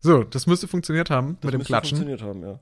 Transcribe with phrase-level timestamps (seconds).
[0.00, 1.98] So, das müsste funktioniert haben mit dem müsste Klatschen.
[1.98, 2.60] funktioniert haben, ja.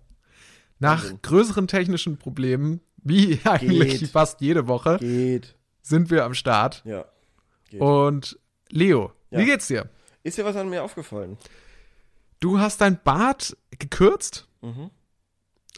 [0.78, 1.18] Nach Wahnsinn.
[1.22, 4.10] größeren technischen Problemen, wie eigentlich Geht.
[4.10, 5.54] fast jede Woche, Geht.
[5.82, 6.82] sind wir am Start.
[6.84, 7.04] Ja.
[7.70, 7.80] Geht.
[7.80, 8.38] Und
[8.70, 9.38] Leo, Ja.
[9.38, 9.88] wie geht's dir?
[10.22, 11.36] Ist dir was an mir aufgefallen?
[12.40, 14.90] Du hast dein Bart gekürzt Mhm.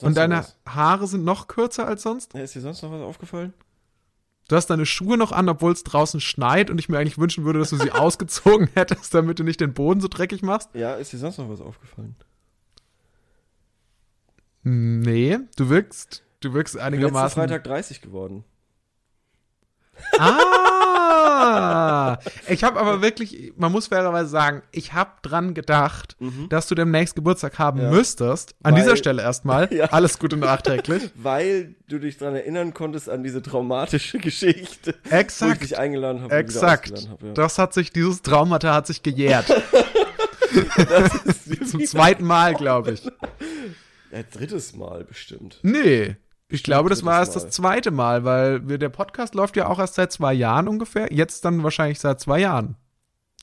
[0.01, 0.47] Und deine?
[0.67, 2.33] Haare sind noch kürzer als sonst.
[2.33, 3.53] Ja, ist dir sonst noch was aufgefallen?
[4.48, 7.45] Du hast deine Schuhe noch an, obwohl es draußen schneit und ich mir eigentlich wünschen
[7.45, 10.70] würde, dass du sie ausgezogen hättest, damit du nicht den Boden so dreckig machst.
[10.75, 12.16] Ja, ist dir sonst noch was aufgefallen?
[14.62, 17.41] Nee, du wirkst, du wirkst Ich bin letzten einigermaßen.
[17.42, 18.45] Freitag 30 geworden.
[20.19, 20.78] Ah!
[22.49, 26.17] Ich habe aber wirklich, man muss fairerweise sagen, ich habe dran gedacht,
[26.49, 27.85] dass du demnächst Geburtstag haben Mhm.
[27.85, 27.91] Ja.
[27.91, 28.55] müsstest.
[28.63, 29.69] An Weil- dieser Stelle erstmal.
[29.79, 29.87] Ja.
[29.87, 31.11] Alles Gute nachträglich.
[31.15, 34.95] Weil du dich daran erinnern konntest an diese traumatische Geschichte.
[35.05, 35.63] Wo ich Exakt.
[35.63, 36.35] dich eingeladen habe.
[36.35, 36.93] Exakt.
[37.11, 37.33] Hab, ja.
[37.33, 39.47] Das hat sich, dieses Traumata hat sich gejährt.
[41.71, 43.05] Zum zweiten Mal, glaube ich.
[43.05, 45.59] ja, drittes Mal bestimmt.
[45.63, 46.17] Nee.
[46.51, 49.79] Ich glaube, das war erst das zweite Mal, weil wir, der Podcast läuft ja auch
[49.79, 51.13] erst seit zwei Jahren ungefähr.
[51.13, 52.77] Jetzt dann wahrscheinlich seit zwei Jahren.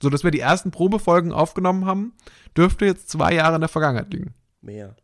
[0.01, 2.13] So dass wir die ersten Probefolgen aufgenommen haben,
[2.57, 4.33] dürfte jetzt zwei Jahre in der Vergangenheit liegen.
[4.61, 4.95] Mehr.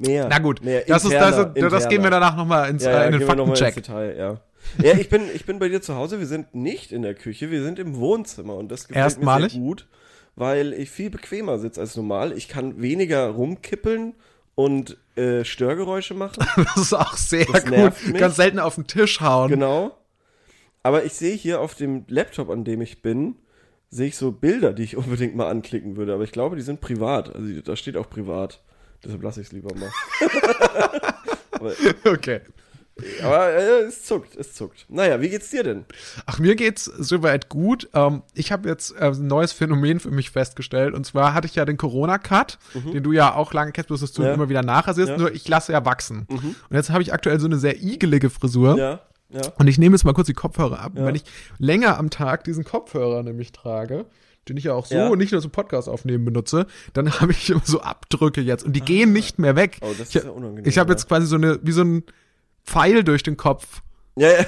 [0.00, 0.28] Mehr.
[0.28, 1.88] Na gut, Mehr das, ist, interner, das, ist, das interner.
[1.88, 3.84] gehen wir danach nochmal ins, ja, ja, in den gehen wir noch mal ins Faktencheck.
[3.84, 4.40] Detail, ja.
[4.82, 6.18] Ja, ich bin, ich bin bei dir zu Hause.
[6.18, 9.44] Wir sind nicht in der Küche, wir sind im Wohnzimmer und das gefällt Erstmalig?
[9.44, 9.88] mir sehr gut,
[10.36, 12.32] weil ich viel bequemer sitze als normal.
[12.32, 14.14] Ich kann weniger rumkippeln
[14.54, 16.44] und äh, Störgeräusche machen.
[16.56, 18.14] Das ist auch sehr Das gut.
[18.18, 19.50] Ganz selten auf den Tisch hauen.
[19.50, 19.96] genau.
[20.82, 23.34] Aber ich sehe hier auf dem Laptop, an dem ich bin,
[23.90, 26.14] sehe ich so Bilder, die ich unbedingt mal anklicken würde.
[26.14, 27.34] Aber ich glaube, die sind privat.
[27.34, 28.62] Also da steht auch privat.
[29.04, 29.90] Deshalb lasse ich es lieber mal.
[32.04, 32.40] Okay.
[33.22, 34.86] Aber äh, es zuckt, es zuckt.
[34.88, 35.84] Naja, wie geht's dir denn?
[36.26, 37.88] Ach, mir geht's soweit gut.
[37.94, 40.94] Ähm, ich habe jetzt äh, ein neues Phänomen für mich festgestellt.
[40.94, 42.58] Und zwar hatte ich ja den Corona-Cut,
[42.92, 44.28] den du ja auch lange kennst, bloß dass du Mhm.
[44.28, 44.34] Ja.
[44.34, 45.10] immer wieder nachrasierst.
[45.10, 45.16] Ja.
[45.16, 45.22] Mhm.
[45.22, 46.26] Nur ich lasse ja wachsen.
[46.28, 48.76] Und jetzt habe ich aktuell so eine sehr igelige Frisur.
[48.78, 49.00] Ja,
[49.30, 49.42] ja.
[49.58, 50.92] Und ich nehme jetzt mal kurz die Kopfhörer ab.
[50.96, 51.04] Ja.
[51.06, 51.24] Wenn ich
[51.58, 54.06] länger am Tag diesen Kopfhörer nämlich trage,
[54.48, 55.14] den ich ja auch so Ja.
[55.14, 58.80] nicht nur zum Podcast aufnehmen benutze, dann habe ich immer so Abdrücke jetzt und die
[58.80, 59.76] gehen nicht mehr weg.
[59.82, 62.02] Oh, das ist ich ja unangenehm, ich habe jetzt quasi so eine, wie so ein
[62.68, 63.82] Pfeil durch den Kopf.
[64.16, 64.44] Ja, ja.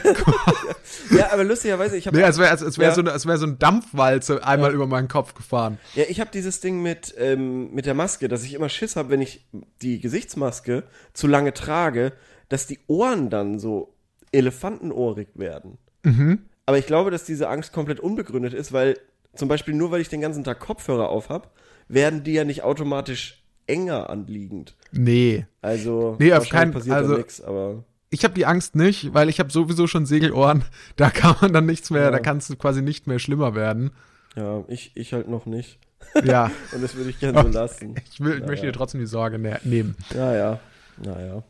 [1.16, 2.94] ja, aber lustigerweise, ich habe Nee, als wäre als, als wär Ja.
[2.94, 5.78] so, eine- wär so ein Dampfwalze einmal über meinen Kopf gefahren.
[5.94, 9.10] ja, ich habe dieses Ding mit ähm, mit der Maske, dass ich immer Schiss habe,
[9.10, 9.46] wenn ich
[9.80, 10.82] die Gesichtsmaske
[11.12, 12.12] zu lange trage,
[12.48, 13.94] dass die Ohren dann so
[14.32, 15.78] elefantenohrig werden.
[16.02, 16.40] Mhm.
[16.66, 18.96] Aber ich glaube, dass diese Angst komplett unbegründet ist, weil
[19.36, 21.48] zum Beispiel nur weil ich den ganzen Tag Kopfhörer auf habe,
[21.88, 24.74] werden die ja nicht automatisch enger anliegend.
[24.90, 25.46] Nee.
[25.62, 29.38] Also Nee, auf keinen- passiert also- nichts, aber Ich habe die Angst nicht, weil ich
[29.38, 30.64] habe sowieso schon Segelohren.
[30.96, 32.10] Da kann man dann nichts mehr, Ja.
[32.10, 33.90] da kann es quasi nicht mehr schlimmer werden.
[34.36, 35.78] ja, ich, ich halt noch nicht.
[36.24, 37.94] Ja, Und das würde ich gerne so lassen.
[38.12, 39.96] ich, will, ich möchte dir trotzdem die Sorge ne nehmen.
[40.14, 40.58] Ja, ja.
[41.02, 41.42] Naja.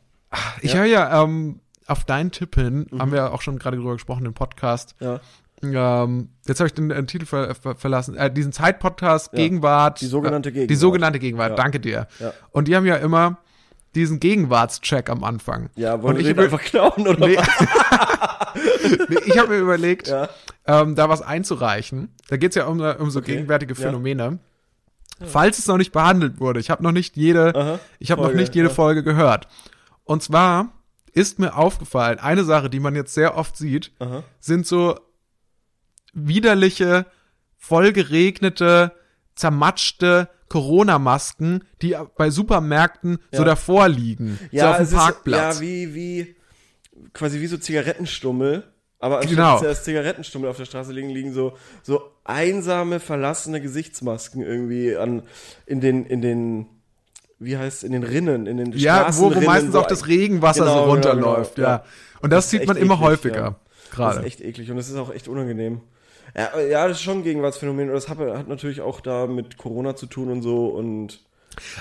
[0.61, 0.79] Ich Ja.
[0.81, 4.35] höre ja ähm, auf deinen Tipp hin, haben wir auch schon gerade drüber gesprochen im
[4.35, 4.95] Podcast.
[5.01, 5.21] Ja.
[5.63, 8.17] Ähm, jetzt habe ich den, den Titel ver ver verlassen.
[8.17, 9.37] Äh, diesen Zeitpodcast Ja.
[9.39, 10.01] Gegenwart.
[10.01, 10.71] Die sogenannte äh, Gegenwart.
[10.71, 11.51] Die sogenannte Gegenwart.
[11.51, 11.57] Ja.
[11.57, 12.07] Danke dir.
[12.19, 12.33] Ja.
[12.53, 13.39] Und die haben ja immer
[13.95, 15.71] diesen Gegenwartscheck am Anfang.
[15.77, 17.37] Ja, wollen wir einfach klauen oder Nee.
[17.37, 17.49] was?
[19.09, 20.29] Nee, ich habe mir überlegt, Ja.
[20.67, 22.09] ähm, da was einzureichen.
[22.29, 23.35] Da geht's ja um, um so Okay.
[23.35, 23.81] gegenwärtige Ja.
[23.81, 24.39] Phänomene.
[25.25, 27.79] Falls es noch nicht behandelt wurde, ich habe noch nicht jede, Aha.
[27.99, 28.75] ich habe noch Folge, nicht jede ja.
[28.75, 29.49] Folge gehört.
[30.05, 30.73] Und zwar
[31.13, 34.23] ist mir aufgefallen, eine Sache, die man jetzt sehr oft sieht, Aha.
[34.41, 34.99] sind so
[36.13, 37.07] widerliche,
[37.59, 38.93] vollgeregnete,
[39.35, 43.45] zermatschte Corona-Masken, die bei Supermärkten so Ja.
[43.45, 45.55] davor liegen, so auf dem es ist- Parkplatz.
[45.57, 46.37] ja, wie, wie,
[47.15, 48.65] quasi wie so Zigarettenstummel.
[48.99, 49.31] Aber anstatt
[49.63, 49.73] Genau.
[49.73, 55.23] Zigarettenstummel auf der Straße liegen, liegen so, so einsame, verlassene Gesichtsmasken irgendwie an,
[55.65, 56.67] in den, in den,
[57.39, 60.65] wie heißt in den Rinnen, in den Ja, wo, wo meistens so auch das Regenwasser
[60.65, 61.75] Genau, so genau, runterläuft, genau, ja.
[61.77, 61.85] ja.
[62.21, 63.57] Und das, Das sieht man immer eklig, häufiger, ja.
[63.89, 64.19] Das gerade.
[64.21, 65.81] ist echt eklig und das ist auch echt unangenehm.
[66.37, 69.57] Ja, ja, das ist schon ein Gegenwartsphänomen und das hat, hat natürlich auch da mit
[69.59, 71.21] Corona zu tun und so und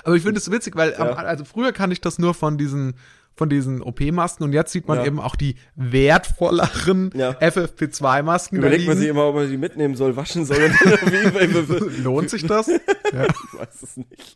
[0.04, 1.13] Aber ich finde es witzig, weil Ja.
[1.13, 2.96] also früher kann ich das nur von diesen
[3.36, 5.06] von diesen OP-Masken und jetzt sieht man Ja.
[5.06, 7.31] eben auch die wertvolleren Ja.
[7.40, 8.56] FFP2-Masken.
[8.60, 10.57] da Überlegt man sich immer, ob man die mitnehmen soll, waschen soll.
[12.04, 12.68] Lohnt sich das?
[12.68, 12.80] ja.
[13.25, 14.36] Ich weiß es nicht.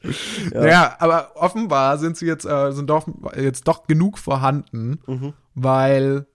[0.54, 0.96] Ja.
[1.00, 5.34] aber offenbar sind sie jetzt, äh, sind doch jetzt doch genug vorhanden, Mhm.
[5.54, 6.26] weil,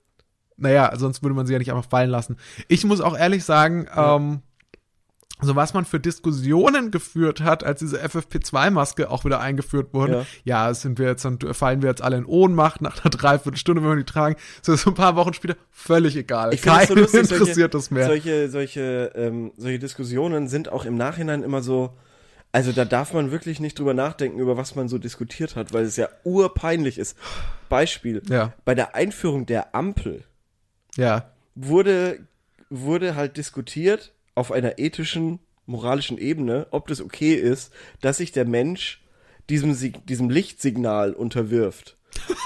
[0.58, 2.36] naja, sonst würde man sie ja nicht einfach fallen lassen.
[2.68, 4.42] Ich muss auch ehrlich sagen, ähm,
[5.40, 10.26] so was man für Diskussionen geführt hat, als diese FFP2-Maske auch wieder eingeführt wurde.
[10.44, 10.66] Ja.
[10.68, 13.90] Ja, sind wir jetzt, dann fallen wir jetzt alle in Ohnmacht nach einer Dreiviertelstunde, wenn
[13.90, 14.34] wir die tragen.
[14.62, 16.52] So, so ein paar Wochen später völlig egal.
[16.52, 18.06] Ich es so Keinen lustig, interessiert solche, das mehr.
[18.06, 21.90] Solche, solche, ähm, solche Diskussionen sind auch im Nachhinein immer so,
[22.50, 25.84] also da darf man wirklich nicht drüber nachdenken, über was man so diskutiert hat, weil
[25.84, 27.16] es ja urpeinlich ist.
[27.68, 28.54] Beispiel, Ja.
[28.64, 30.24] bei der Einführung der Ampel
[30.96, 31.30] ja.
[31.54, 32.26] wurde,
[32.70, 38.44] wurde halt diskutiert auf einer ethischen, moralischen Ebene, ob das okay ist, dass sich der
[38.44, 39.02] Mensch
[39.50, 41.96] diesem, Sig diesem Lichtsignal unterwirft.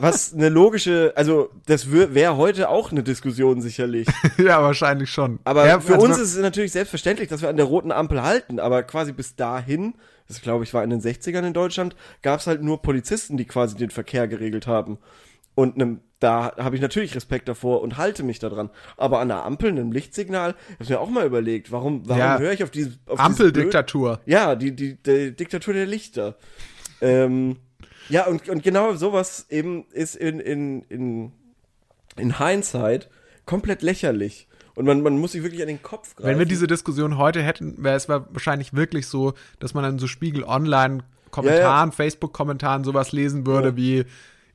[0.00, 4.06] Was eine logische, also das wäre heute auch eine Diskussion sicherlich.
[4.38, 5.40] ja, wahrscheinlich schon.
[5.42, 8.22] Aber ja, für also uns ist es natürlich selbstverständlich, dass wir an der roten Ampel
[8.22, 8.60] halten.
[8.60, 9.94] Aber quasi bis dahin,
[10.28, 13.44] das glaube ich war in den 60ern in Deutschland, gab es halt nur Polizisten, die
[13.44, 14.98] quasi den Verkehr geregelt haben.
[15.56, 18.70] Und nem, da habe ich natürlich Respekt davor und halte mich daran.
[18.96, 22.38] Aber an der Ampel, einem Lichtsignal, habe ich mir auch mal überlegt, warum, warum Ja.
[22.38, 24.20] höre ich auf diese auf Ampeldiktatur.
[24.26, 26.36] Ja, die, die, die Diktatur der Lichter.
[27.00, 27.56] Ähm,
[28.08, 31.32] ja, und, und genau sowas eben ist in, in, in,
[32.16, 33.08] in Hindsight
[33.46, 34.48] komplett lächerlich.
[34.74, 36.28] Und man, man muss sich wirklich an den Kopf greifen.
[36.30, 40.06] Wenn wir diese Diskussion heute hätten, wäre es wahrscheinlich wirklich so, dass man dann so
[40.06, 41.00] Spiegel Online
[41.30, 43.76] Kommentaren, Facebook-Kommentaren sowas lesen würde Ja.
[43.76, 44.04] wie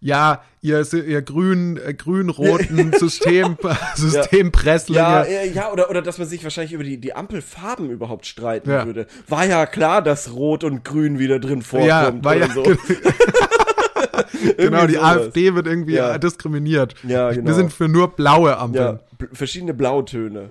[0.03, 3.57] ja, ihr, ihr grün, äh, grün-roten System,
[3.95, 4.99] Systempresslinge.
[4.99, 8.85] ja, ja oder, oder dass man sich wahrscheinlich über die, die Ampelfarben überhaupt streiten Ja.
[8.85, 9.07] würde.
[9.29, 11.89] War ja klar, dass Rot und Grün wieder drin vorkommt.
[11.89, 12.63] Ja, war oder ja, so.
[14.57, 15.17] genau, die sowas.
[15.17, 16.17] AfD wird irgendwie Ja.
[16.17, 16.95] diskriminiert.
[17.03, 17.53] Ja, Wir genau.
[17.53, 18.99] sind für nur blaue Ampeln.
[19.19, 20.49] Ja, verschiedene Blautöne.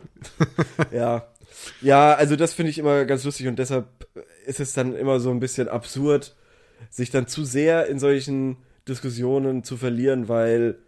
[0.92, 1.26] ja.
[1.80, 3.86] Ja, also das finde ich immer ganz lustig und deshalb
[4.46, 6.34] ist es dann immer so ein bisschen absurd,
[6.90, 8.56] sich dann zu sehr in solchen
[8.88, 10.78] Diskussionen zu verlieren, weil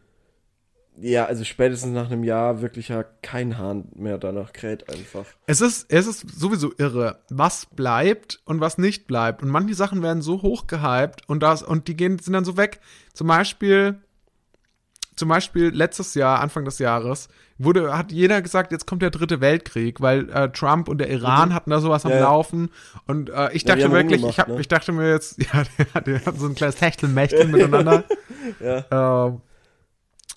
[0.96, 5.26] ja, also spätestens nach einem Jahr wirklich ja kein Hahn mehr danach kräht einfach.
[5.46, 9.42] Es ist, es ist sowieso irre, was bleibt und was nicht bleibt.
[9.42, 12.56] Und manche Sachen werden so hoch gehypt und das, und die gehen, sind dann so
[12.56, 12.80] weg.
[13.12, 14.00] Zum Beispiel,
[15.16, 17.28] zum Beispiel letztes Jahr, Anfang des Jahres,
[17.58, 21.54] wurde, hat jeder gesagt, jetzt kommt der dritte Weltkrieg, weil äh, Trump und der Iran
[21.54, 22.16] hatten da sowas am Mhm.
[22.16, 22.28] Ja, ja.
[22.28, 22.70] Laufen.
[23.06, 24.60] Und äh, ich Ja, die dachte haben wirklich, ich, hab, ne?
[24.60, 25.62] ich dachte mir jetzt, ja,
[25.94, 28.04] der, der hat so ein kleines Techtelmechtel miteinander.
[28.60, 29.26] Ja.
[29.26, 29.40] Ähm,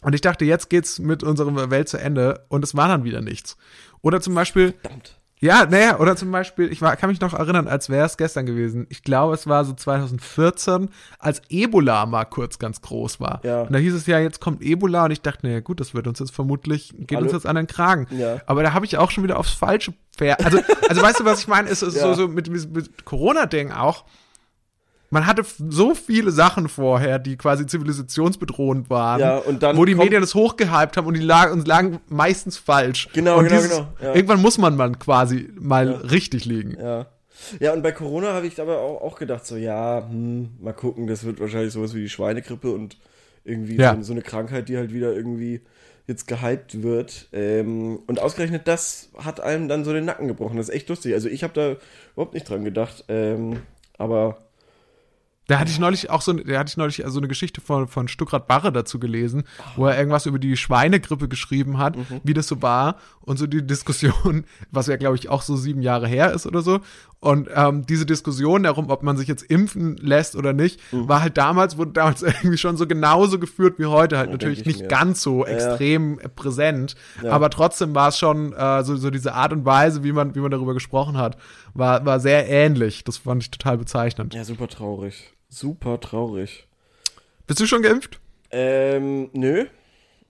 [0.04, 3.22] und ich dachte, jetzt geht's mit unserer Welt zu Ende und es war dann wieder
[3.22, 3.58] nichts.
[4.02, 5.20] Oder zum Beispiel, Verdammt.
[5.40, 8.46] Ja, naja, oder zum Beispiel, ich war, kann mich noch erinnern, als wäre es gestern
[8.48, 8.88] gewesen.
[8.90, 10.90] Ich glaube, es war so 2014,
[11.20, 13.42] als Ebola mal kurz ganz groß war.
[13.44, 13.62] Ja.
[13.62, 16.08] Und da hieß es ja, jetzt kommt Ebola und ich dachte, naja gut, das wird
[16.08, 17.26] uns jetzt vermutlich, geht Hallo?
[17.26, 18.08] uns jetzt an den Kragen.
[18.12, 18.42] Ja.
[18.48, 20.44] Aber da habe ich auch schon wieder aufs falsche Pferd.
[20.44, 21.70] Also, also weißt du, was ich meine?
[21.70, 22.02] Es ist Ja.
[22.02, 24.06] so, so mit, mit, mit Corona-Ding auch.
[25.10, 29.42] Man hatte so viele Sachen vorher, die quasi zivilisationsbedrohend waren, Ja,
[29.78, 33.08] wo die Medien es hochgehypt haben und die lagen, und lagen meistens falsch.
[33.14, 34.14] Genau, und genau, genau, ja.
[34.16, 36.78] Irgendwann muss man mal quasi mal richtig liegen.
[36.80, 37.08] Ja.
[37.60, 41.08] Ja, und bei Corona habe ich aber auch, auch gedacht, so, ja, hm, mal gucken,
[41.08, 42.98] das wird wahrscheinlich sowas wie die Schweinegrippe und
[43.44, 43.96] irgendwie Ja.
[43.96, 45.62] so, so eine Krankheit, die halt wieder irgendwie
[46.08, 47.28] jetzt gehypt wird.
[47.34, 50.58] Ähm, und ausgerechnet das hat einem dann so den Nacken gebrochen.
[50.58, 51.14] Das ist echt lustig.
[51.14, 51.76] Also ich habe da
[52.14, 53.06] überhaupt nicht dran gedacht.
[53.08, 53.62] Ähm,
[53.98, 54.38] aber
[55.48, 58.10] Da hatte ich neulich auch so, da hatte ich neulich so eine Geschichte von, von
[58.10, 59.44] Stuckrad Barre dazu gelesen,
[59.78, 63.66] wo er irgendwas über die Schweinegrippe geschrieben hat, wie das so war und so die
[63.66, 66.82] Diskussion, was ja glaube ich auch so sieben Jahre her ist oder so.
[67.20, 71.38] Und ähm, diese Diskussion darum, ob man sich jetzt impfen lässt oder nicht, war halt
[71.38, 74.88] damals, wurde damals irgendwie schon so genauso geführt wie heute, halt natürlich nicht mir.
[74.88, 75.56] ganz so Ja, ja.
[75.58, 77.32] extrem präsent, Ja.
[77.32, 80.40] aber trotzdem war es schon äh, so, so diese Art und Weise, wie man, wie
[80.42, 81.38] man darüber gesprochen hat,
[81.74, 83.04] war, war sehr ähnlich.
[83.06, 84.34] Das fand ich total bezeichnend.
[84.34, 85.34] ja, super traurig.
[85.50, 86.68] Super traurig.
[87.48, 88.20] Bist du schon geimpft?
[88.52, 89.66] Ähm, nö.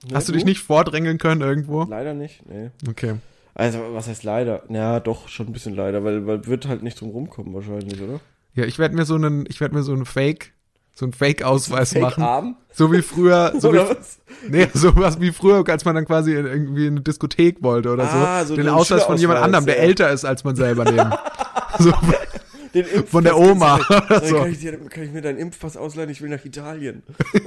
[0.08, 1.82] Nö, Hast du dich nicht vordrängeln können irgendwo?
[1.84, 2.70] Leider nicht, nee.
[2.88, 3.14] Okay.
[3.54, 4.62] Also, was heißt leider?
[4.68, 8.20] Ja, doch, schon ein bisschen leider, weil, weil wird halt nicht drum rumkommen wahrscheinlich, oder?
[8.54, 10.52] Ja, ich werde mir so einen, ich werde mir so einen Fake,
[10.94, 12.22] so einen Fake-Ausweis machen.
[12.22, 12.56] Fake-Arm?
[12.72, 14.20] So wie früher, so wie, Oder was?
[14.48, 17.90] nee, so was wie früher, als man dann quasi in, irgendwie in eine Diskothek wollte
[17.90, 18.50] oder Ah, so.
[18.54, 19.82] so Den Ausweis von jemand anderem, der ja.
[19.82, 21.12] älter ist als man selber nehmen.
[21.80, 21.92] so,
[22.82, 24.36] Den Impfpass Von der Oma oder so.
[24.36, 26.10] Kann ich, dir, kann ich mir deinen Impfpass ausleihen?
[26.10, 27.02] Ich will nach Italien.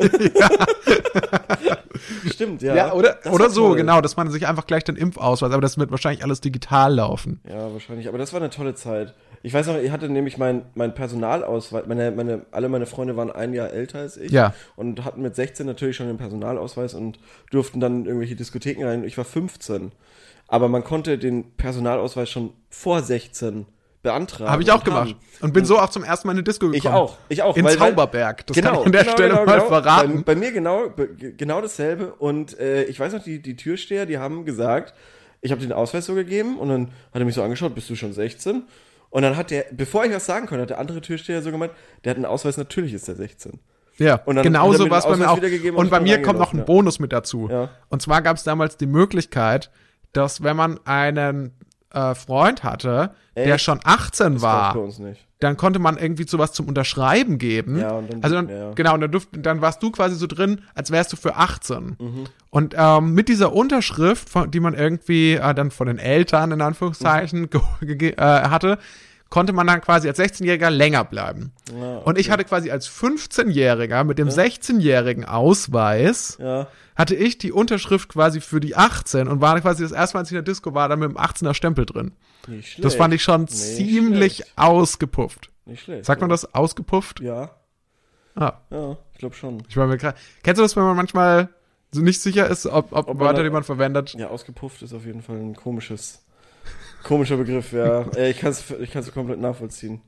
[2.32, 2.76] Stimmt, ja.
[2.76, 3.78] Ja, oder, Das oder so, toll.
[3.78, 7.40] genau, dass man sich einfach gleich den Impfausweis, aber das wird wahrscheinlich alles digital laufen.
[7.48, 8.08] Ja, wahrscheinlich.
[8.08, 9.14] Aber das war eine tolle Zeit.
[9.44, 13.32] Ich weiß noch, ich hatte nämlich mein, mein Personalausweis, meine, meine, alle meine Freunde waren
[13.32, 14.32] ein Jahr älter als ich.
[14.32, 14.54] Ja.
[14.76, 17.20] Und hatten mit 16 natürlich schon den Personalausweis und
[17.50, 19.04] durften dann in irgendwelche Diskotheken rein.
[19.04, 19.92] Ich war 15.
[20.48, 23.66] Aber man konnte den Personalausweis schon vor 16
[24.01, 24.51] beantragen.
[24.51, 25.10] Habe ich auch und gemacht.
[25.10, 25.20] haben.
[25.41, 26.77] Und bin so auch zum ersten Mal in eine Disco gekommen.
[26.77, 27.55] Ich auch, ich auch.
[27.55, 28.48] In weil- Zauberberg.
[28.48, 29.67] Das kann ich an der genau, Stelle genau, mal genau.
[29.67, 30.24] verraten.
[30.24, 30.89] Bei, bei mir genau,
[31.38, 32.13] genau dasselbe.
[32.13, 34.93] Und äh, ich weiß noch, die, die Türsteher, die haben gesagt,
[35.41, 37.96] ich habe den Ausweis so gegeben und dann hat er mich so angeschaut, bist du
[37.96, 38.63] schon 16?
[39.10, 41.74] Und dann hat der, bevor ich was sagen konnte, hat der andere Türsteher so gemeint,
[42.03, 43.60] der hat einen Ausweis, natürlich ist er 16.
[43.98, 45.38] Ja, Und dann genau hat er so mir war es bei mir auch.
[45.38, 46.63] wiedergegeben und Und bei mir kommt noch ein ja.
[46.63, 47.50] Bonus mit dazu.
[47.51, 47.70] Ja.
[47.89, 49.70] Und zwar gab es damals die Möglichkeit,
[50.13, 51.51] dass wenn man einen
[51.94, 53.64] äh, Freund hatte, der Echt?
[53.66, 54.76] schon 18 Das war,
[55.40, 57.80] dann konnte man irgendwie sowas zum Unterschreiben geben.
[57.80, 58.72] Ja, und dann- also dann, ja.
[58.74, 61.96] genau, und dann, durft, dann warst du quasi so drin, als wärst du für 18.
[62.00, 62.24] Mhm.
[62.50, 66.62] Und ähm, mit dieser Unterschrift, von, die man irgendwie äh, dann von den Eltern in
[66.62, 67.50] Anführungszeichen
[67.82, 68.78] ge- äh, hatte,
[69.32, 71.54] konnte man dann quasi als 16-Jähriger länger bleiben.
[71.76, 77.52] Ja, Und ich hatte quasi als 15-Jähriger mit dem 16-jährigen Ausweis Ja, hatte ich die
[77.52, 80.54] Unterschrift quasi für die 18 und war quasi das erste Mal, als ich in der
[80.54, 82.12] Disco war, dann mit dem 18er Stempel drin.
[82.48, 82.86] nicht schlecht.
[82.86, 84.54] Das fand ich schon Nicht ziemlich schlecht.
[84.58, 85.50] ausgepufft.
[85.66, 86.06] Nicht schlecht.
[86.06, 87.20] Sagt man das ausgepufft?
[87.22, 87.52] Ja,
[88.36, 89.62] Ah, ja, ich glaube schon.
[89.68, 89.98] ich war mir.
[89.98, 91.50] Kennst du das, wenn man manchmal
[91.92, 94.14] so nicht sicher ist, ob, ob, Ob Wörter, die man verwendet?
[94.14, 96.24] Ja, ausgepufft ist auf jeden Fall ein komisches,
[97.03, 98.06] komischer Begriff, ja.
[98.18, 100.01] Ich kann es ich kann's komplett nachvollziehen.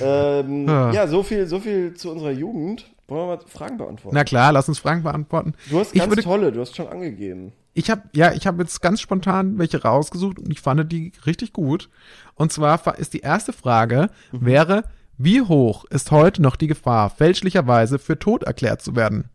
[0.00, 0.92] Ähm, Ah.
[0.92, 2.90] ja, so viel, so viel zu unserer Jugend.
[3.08, 4.14] Wollen wir mal Fragen beantworten?
[4.14, 5.54] Na klar, lass uns Fragen beantworten.
[5.68, 7.52] du hast ich ganz würde- tolle, du hast schon angegeben.
[7.74, 11.52] Ich habe ja, ich habe jetzt ganz spontan welche rausgesucht und ich fand die richtig
[11.52, 11.88] gut.
[12.34, 14.46] Und zwar ist die erste Frage Mhm.
[14.46, 14.84] wäre,
[15.18, 19.28] wie hoch ist heute noch die Gefahr, fälschlicherweise für tot erklärt zu werden?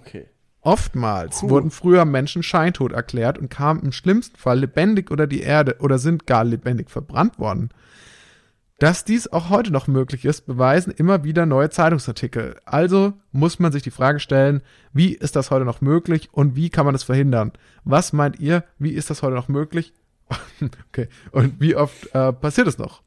[0.00, 0.26] Okay.
[0.62, 1.50] Oftmals Puh.
[1.50, 5.98] wurden früher Menschen scheintot erklärt und kamen im schlimmsten Fall lebendig oder die Erde oder
[5.98, 7.70] sind gar lebendig verbrannt worden.
[8.78, 12.56] Dass dies auch heute noch möglich ist, beweisen immer wieder neue Zeitungsartikel.
[12.64, 16.70] Also muss man sich die Frage stellen, wie ist das heute noch möglich und wie
[16.70, 17.52] kann man es verhindern?
[17.84, 19.92] Was meint ihr, wie ist das heute noch möglich?
[20.88, 21.08] okay.
[21.32, 23.02] Und wie oft äh, passiert es noch?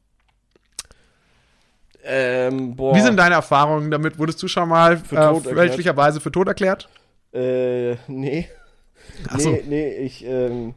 [2.04, 2.94] Ähm, boah.
[2.94, 4.18] Wie sind deine Erfahrungen damit?
[4.18, 6.88] Wurdest du schon mal Für äh, fälschlicherweise für tot erklärt?
[7.32, 8.48] Äh, nee.
[9.28, 9.50] Ach so.
[9.50, 10.74] Nee, nee, ich, ähm,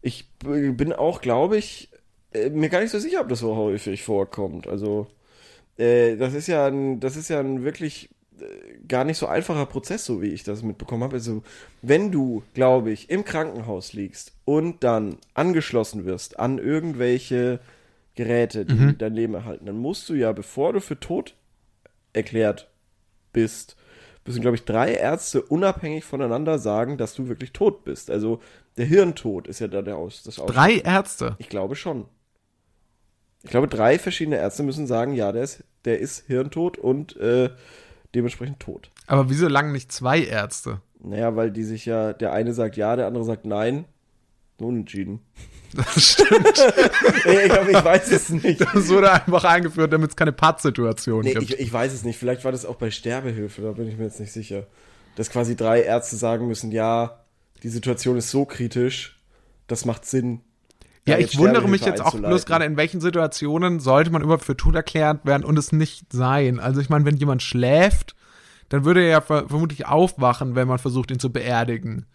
[0.00, 1.90] ich bin auch, glaube ich,
[2.32, 4.66] äh, mir gar nicht so sicher, ob das so häufig vorkommt.
[4.66, 5.06] Also,
[5.78, 8.10] äh, das ist ja ein, das ist ja ein wirklich
[8.40, 8.44] äh,
[8.88, 11.16] gar nicht so einfacher Prozess, so wie ich das mitbekommen habe.
[11.16, 11.42] Also,
[11.82, 17.60] wenn du, glaube ich, im Krankenhaus liegst und dann angeschlossen wirst an irgendwelche
[18.14, 18.98] Geräte, die Mhm.
[18.98, 21.34] dein Leben erhalten, dann musst du ja, bevor du für tot
[22.12, 22.70] erklärt
[23.32, 23.76] bist,
[24.26, 28.10] müssen, glaube ich, drei Ärzte unabhängig voneinander sagen, dass du wirklich tot bist.
[28.10, 28.40] Also
[28.76, 30.22] der Hirntod ist ja da der Aus.
[30.22, 31.36] Das Aus Drei Ärzte.
[31.38, 32.06] Ich glaube schon.
[33.42, 37.50] Ich glaube, drei verschiedene Ärzte müssen sagen, ja, der ist, der ist hirntot und äh,
[38.14, 38.90] dementsprechend tot.
[39.08, 40.80] Aber wieso lang nicht zwei Ärzte?
[41.00, 43.86] Naja, weil die sich ja, der eine sagt ja, der andere sagt nein.
[44.58, 45.20] Unentschieden.
[45.74, 46.46] Das stimmt.
[47.24, 48.60] ich glaube, ich weiß es nicht.
[48.60, 51.50] Das wurde einfach eingeführt, damit es keine Pattsituation Nee, gibt.
[51.50, 52.18] ich, ich weiß es nicht.
[52.18, 54.66] Vielleicht war das auch bei Sterbehilfe, da bin ich mir jetzt nicht sicher.
[55.16, 57.20] Dass quasi drei Ärzte sagen müssen, ja,
[57.62, 59.18] die Situation ist so kritisch,
[59.66, 60.40] das macht Sinn.
[61.06, 64.56] ja, ich wundere mich jetzt auch bloß gerade, in welchen Situationen sollte man überhaupt für
[64.56, 66.60] tot erklärt werden und es nicht sein.
[66.60, 68.14] Also ich meine, wenn jemand schläft,
[68.68, 72.06] dann würde er ja ver vermutlich aufwachen, wenn man versucht, ihn zu beerdigen.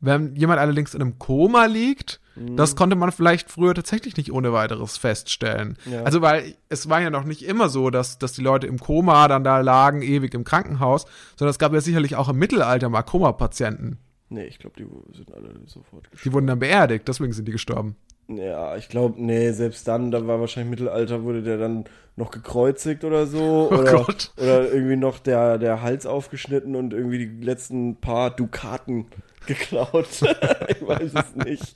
[0.00, 2.56] Wenn jemand allerdings in einem Koma liegt, Mhm.
[2.56, 5.76] das konnte man vielleicht früher tatsächlich nicht ohne weiteres feststellen.
[5.90, 6.04] Ja.
[6.04, 9.26] Also weil es war ja noch nicht immer so, dass, dass die Leute im Koma
[9.26, 13.02] dann da lagen, ewig im Krankenhaus, sondern es gab ja sicherlich auch im Mittelalter mal
[13.02, 13.98] Koma-Patienten.
[14.28, 14.86] Nee, ich glaube, die
[15.16, 16.20] sind alle sofort gestorben.
[16.24, 17.96] Die wurden dann beerdigt, deswegen sind die gestorben.
[18.28, 21.84] Ja, ich glaube, nee, selbst dann, da war wahrscheinlich Mittelalter, wurde der dann
[22.16, 23.70] noch gekreuzigt oder so.
[23.72, 24.32] Oh oder, Gott.
[24.36, 29.06] oder irgendwie noch der, der Hals aufgeschnitten und irgendwie die letzten paar Dukaten
[29.46, 30.08] geklaut.
[30.68, 31.74] ich weiß es nicht.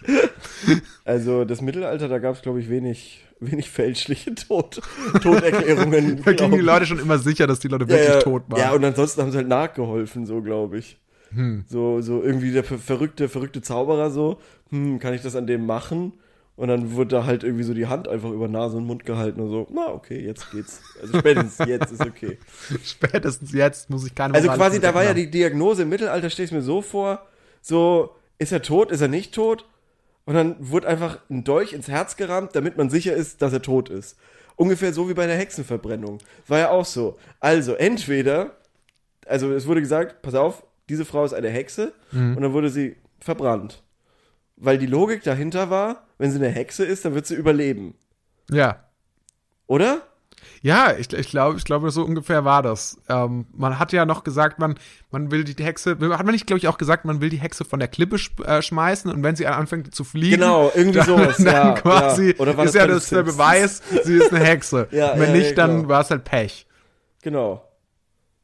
[1.07, 4.83] Also das Mittelalter, da gab es, glaube ich, wenig, wenig fälschliche Tod,
[5.23, 6.21] Toderklärungen.
[6.25, 8.61] Da gingen die Leute schon immer sicher, dass die Leute wirklich ja, tot waren.
[8.61, 10.99] Ja, und ansonsten haben sie halt nachgeholfen, so glaube ich.
[11.67, 14.37] So, so irgendwie der ver- verrückte, verrückte Zauberer so,
[14.69, 16.13] hm, kann ich das an dem machen?
[16.55, 19.41] Und dann wurde da halt irgendwie so die Hand einfach über Nase und Mund gehalten
[19.41, 20.81] und so, na okay, jetzt geht's.
[21.01, 22.39] Also spätestens jetzt ist okay.
[22.85, 26.47] Spätestens jetzt muss ich keine Also quasi, da war ja die Diagnose im Mittelalter, stelle
[26.47, 27.23] ich mir so vor,
[27.63, 29.67] so, ist er tot, ist er nicht tot?
[30.25, 33.63] Und dann wurde einfach ein Dolch ins Herz gerammt, damit man sicher ist, dass er
[33.63, 34.17] tot ist.
[34.57, 36.19] Ungefähr so wie bei der Hexenverbrennung.
[36.47, 37.19] War ja auch so.
[37.41, 38.53] Also, entweder,
[39.27, 42.37] also es wurde gesagt, pass auf, diese Frau ist eine Hexe Mhm.
[42.37, 43.83] und dann wurde sie verbrannt.
[44.57, 47.95] Weil die Logik dahinter war, wenn sie eine Hexe ist, dann wird sie überleben.
[48.49, 48.85] Ja.
[49.67, 50.03] Oder?
[50.61, 52.97] Ja, ich, ich glaube, ich glaube, so ungefähr war das.
[53.09, 54.79] Ähm, man hat ja noch gesagt, man,
[55.11, 57.65] man will die Hexe, hat man nicht, glaube ich, auch gesagt, man will die Hexe
[57.65, 61.07] von der Klippe sch äh, schmeißen und wenn sie anfängt zu fliegen, Genau, irgendwie dann,
[61.07, 62.39] sowas, dann ja, quasi ja.
[62.39, 63.23] Oder war ist das ja das der?
[63.25, 64.87] Beweis, sie ist eine Hexe.
[64.93, 65.89] Ja, wenn ja, nicht, dann genau.
[65.89, 66.67] war es halt Pech.
[67.23, 67.69] Genau.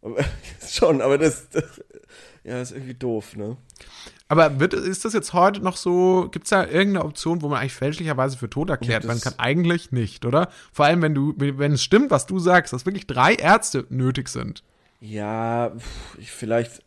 [0.68, 1.80] Schon, aber das, das,
[2.48, 3.56] ja, ist irgendwie doof, ne?
[4.28, 7.60] Aber wird, ist das jetzt heute noch so, gibt es da irgendeine Option, wo man
[7.60, 9.44] eigentlich fälschlicherweise für tot erklärt Ja, werden das- kann?
[9.44, 10.48] Eigentlich nicht, oder?
[10.72, 14.28] Vor allem, wenn du, wenn es stimmt, was du sagst, dass wirklich drei Ärzte nötig
[14.28, 14.62] sind.
[15.00, 15.72] Ja,
[16.20, 16.82] vielleicht,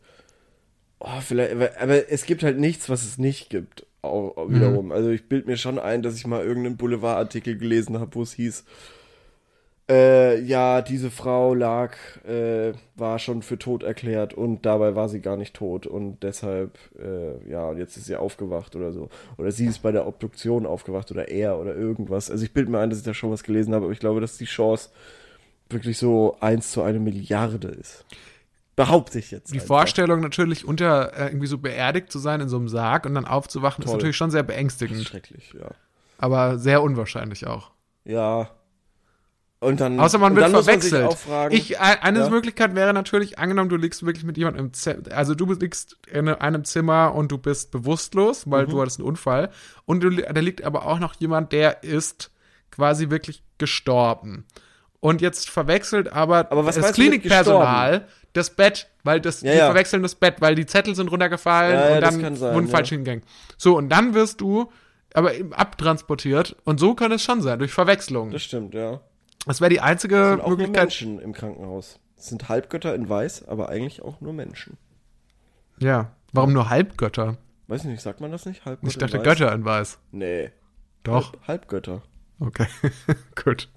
[1.00, 3.86] oh, vielleicht, aber, es gibt halt nichts, was es nicht gibt.
[4.04, 4.88] Auch, auch wiederum.
[4.88, 4.92] Mhm.
[4.92, 8.34] Also ich bild mir schon ein, dass ich mal irgendeinen Boulevardartikel gelesen habe, wo es
[8.34, 8.64] hieß,
[9.92, 15.20] äh, ja, diese Frau lag, äh, war schon für tot erklärt und dabei war sie
[15.20, 19.10] gar nicht tot und deshalb, äh, ja, jetzt ist sie aufgewacht oder so.
[19.38, 22.32] Oder sie ist bei der Obduktion aufgewacht oder er oder irgendwas.
[22.32, 24.22] Also ich bild mir ein, dass ich da schon was gelesen habe, aber ich glaube,
[24.22, 24.92] dass die Chance
[25.70, 28.06] wirklich so eins zu eine Milliarde ist.
[28.78, 29.52] Behaupte ich jetzt.
[29.52, 29.68] Die einfach.
[29.68, 33.26] Vorstellung natürlich unter äh, irgendwie so beerdigt zu sein in so einem Sarg und dann
[33.26, 33.98] aufzuwachen, ist Toll.
[33.98, 35.72] natürlich schon sehr ist beängstigend, schrecklich, ja.
[36.18, 37.72] aber sehr unwahrscheinlich auch.
[38.06, 38.52] Ja.
[39.64, 41.06] Und dann, Außer man wird man verwechselt.
[41.06, 42.30] auch fragen, ich, eine Ja.
[42.32, 46.28] Möglichkeit wäre natürlich, angenommen, du liegst wirklich mit jemandem im Zimmer, also du liegst in
[46.30, 48.72] einem Zimmer und du bist bewusstlos, weil Mhm.
[48.72, 49.52] du hattest einen Unfall
[49.86, 52.32] und du, da liegt aber auch noch jemand, der ist
[52.72, 54.46] quasi wirklich gestorben.
[55.00, 59.66] Und jetzt verwechselt aber, Aber was das Klinikpersonal das Bett, weil das, Ja, die ja.
[59.68, 63.24] verwechseln das Bett, weil die Zettel sind runtergefallen und dann sein, wurden falsch hingegangen.
[63.58, 64.72] So, und dann wirst du
[65.14, 68.32] aber abtransportiert und so kann es schon sein, durch Verwechslung.
[68.32, 69.02] das stimmt, ja.
[69.46, 70.84] Das wäre die einzige Und auch nur Möglichkeit.
[70.84, 72.00] Menschen im Krankenhaus.
[72.18, 74.78] Es sind Halbgötter in Weiß, aber eigentlich auch nur Menschen.
[75.80, 76.12] Ja.
[76.34, 77.38] Warum nur Halbgötter?
[77.68, 78.66] Weiß nicht, sagt man das nicht?
[78.66, 79.24] Halbgötter Ich dachte in?
[79.24, 79.98] Götter in Weiß.
[80.12, 80.52] Nee.
[81.04, 81.34] Doch.
[81.34, 82.04] Halb, Halbgötter.
[82.40, 82.68] Okay.
[83.44, 83.70] Gut.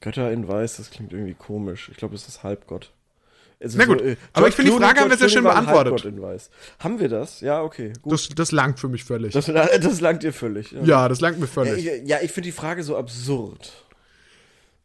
[0.00, 1.88] Götter in Weiß, das klingt irgendwie komisch.
[1.90, 2.92] Ich glaube, es ist Halbgott.
[3.58, 6.12] Also Na gut, äh, aber ich finde, die Frage haben wir ja schön beantwortet.
[6.78, 7.40] Haben wir das?
[7.40, 7.94] Ja, okay.
[8.02, 8.12] Gut.
[8.12, 9.32] Das, das langt für mich völlig.
[9.32, 9.46] Das,
[9.80, 10.72] das langt dir völlig.
[10.72, 11.86] Ja, ja, das langt mir ja völlig.
[11.86, 13.85] ich, ja, ich finde die Frage so absurd.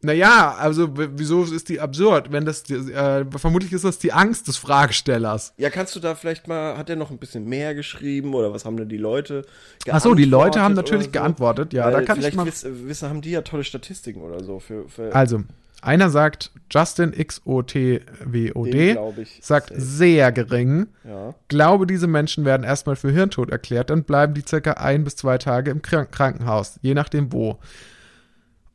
[0.04, 2.32] Naja, also wieso ist die absurd?
[2.32, 5.54] Wenn das, äh, vermutlich ist das die Angst des Fragestellers.
[5.56, 8.64] Ja, kannst du da vielleicht mal, hat er noch ein bisschen mehr geschrieben oder was
[8.64, 9.44] haben denn die Leute
[9.88, 11.12] Ach so, die Leute haben geantwortet natürlich so?
[11.12, 11.72] geantwortet.
[11.72, 12.46] Ja, Weil da kann ich vielleicht mal.
[12.46, 15.42] wissen, wissen, haben die ja tolle Statistiken oder so für, für Also,
[15.82, 19.38] einer sagt, Justin XOTWOD ich.
[19.42, 19.80] sagt safe.
[19.80, 20.86] sehr gering.
[21.04, 21.34] Ja.
[21.48, 25.38] Glaube, diese Menschen werden erstmal für Hirntod erklärt, dann bleiben die circa ein bis zwei
[25.38, 27.58] Tage im Krank Krankenhaus, je nachdem wo.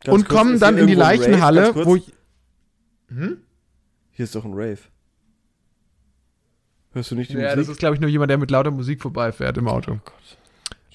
[0.04, 0.96] Ganz und kurz, kommen dann in die?
[0.96, 2.14] Leichenhalle, wo ich,
[3.10, 4.80] Hier ist doch ein Rave.
[6.94, 7.72] Hörst du nicht die Ja, das Musik?
[7.74, 9.94] ist, glaube ich, nur jemand, der mit lauter Musik vorbeifährt im Auto.
[9.94, 10.38] Oh Gott.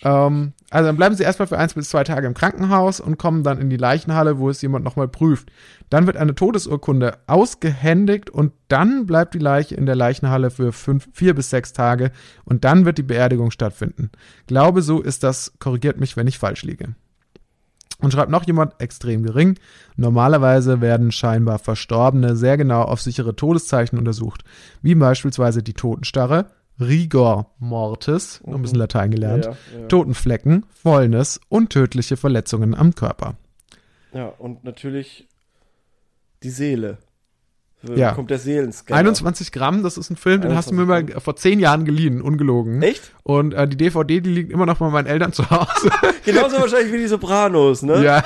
[0.04, 3.44] Ähm, also dann bleiben sie erstmal für eins bis zwei Tage im Krankenhaus und kommen
[3.44, 5.52] dann in die Leichenhalle, wo es jemand nochmal prüft.
[5.90, 11.08] Dann wird eine Todesurkunde ausgehändigt und dann bleibt die Leiche in der Leichenhalle für fünf,
[11.12, 12.10] vier bis sechs Tage
[12.44, 14.10] und dann wird die Beerdigung stattfinden.
[14.48, 16.96] Glaube, so ist das, korrigiert mich, wenn ich falsch liege.
[18.02, 19.58] Und schreibt noch jemand, extrem gering.
[19.96, 24.42] Normalerweise werden scheinbar Verstorbene sehr genau auf sichere Todeszeichen untersucht,
[24.82, 26.46] wie beispielsweise die Totenstarre,
[26.80, 29.86] Rigor Mortis, noch ein bisschen Latein gelernt, Ja, ja.
[29.88, 33.36] Totenflecken, Fäulnis und tödliche Verletzungen am Körper.
[34.12, 35.28] Ja, und natürlich
[36.42, 36.98] die Seele.
[37.94, 38.12] Ja.
[38.12, 38.98] Kommt der Seelenscanner.
[38.98, 41.84] 21 Gramm, das ist ein Film, den hast du mir mal 21 vor zehn Jahren
[41.84, 42.80] geliehen, ungelogen.
[42.82, 43.12] Echt?
[43.24, 45.90] Und äh, die DVD, die liegt immer noch bei meinen Eltern zu Hause.
[46.24, 48.04] Genauso wahrscheinlich wie die Sopranos, ne?
[48.04, 48.24] ja,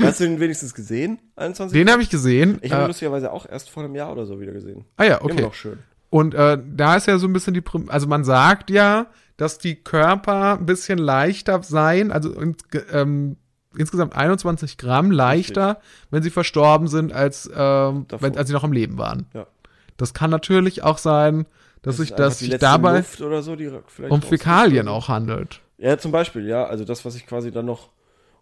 [0.00, 1.18] Hast du den wenigstens gesehen?
[1.36, 1.76] 21?
[1.76, 2.58] den habe ich gesehen.
[2.62, 4.84] ich habe ihn äh, lustigerweise auch erst vor einem Jahr oder so wieder gesehen.
[4.96, 5.42] ah ja, Immer okay.
[5.42, 5.78] noch schön.
[6.10, 9.58] Und äh, da ist ja so ein bisschen die, Prim also man sagt ja, dass
[9.58, 12.34] die Körper ein bisschen leichter seien, also
[12.92, 13.36] ähm,
[13.78, 18.72] insgesamt 21 Gramm leichter, wenn sie verstorben sind, als, ähm, wenn, als sie noch am
[18.72, 19.26] Leben waren.
[19.34, 19.46] Ja.
[19.96, 21.46] Das kann natürlich auch sein,
[21.82, 23.56] dass sich ist einfach das sich dabei so,
[24.08, 25.60] um Fäkalien auch handelt.
[25.78, 26.64] Ja, zum Beispiel, ja.
[26.64, 27.90] Also das, was ich quasi dann noch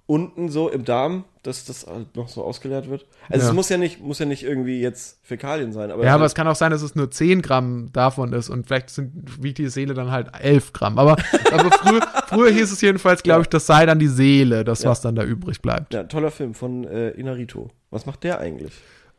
[0.07, 3.07] unten so im Darm, dass das halt noch so ausgeleert wird.
[3.29, 3.51] Also Ja.
[3.51, 6.35] es muss ja nicht, muss ja nicht irgendwie jetzt Fäkalien sein, aber, Ja, aber es
[6.35, 9.69] kann auch sein, dass es nur 10 Gramm davon ist und vielleicht sind, wiegt die
[9.69, 10.99] Seele dann halt 11 Gramm.
[10.99, 11.16] Aber,
[11.53, 14.90] aber früher, früher hieß es jedenfalls, glaube ich, das sei dann die Seele, das, Ja.
[14.90, 15.92] was dann da übrig bleibt.
[15.92, 17.71] ja, toller Film von äh, Inarito.
[17.90, 18.73] Was macht der eigentlich?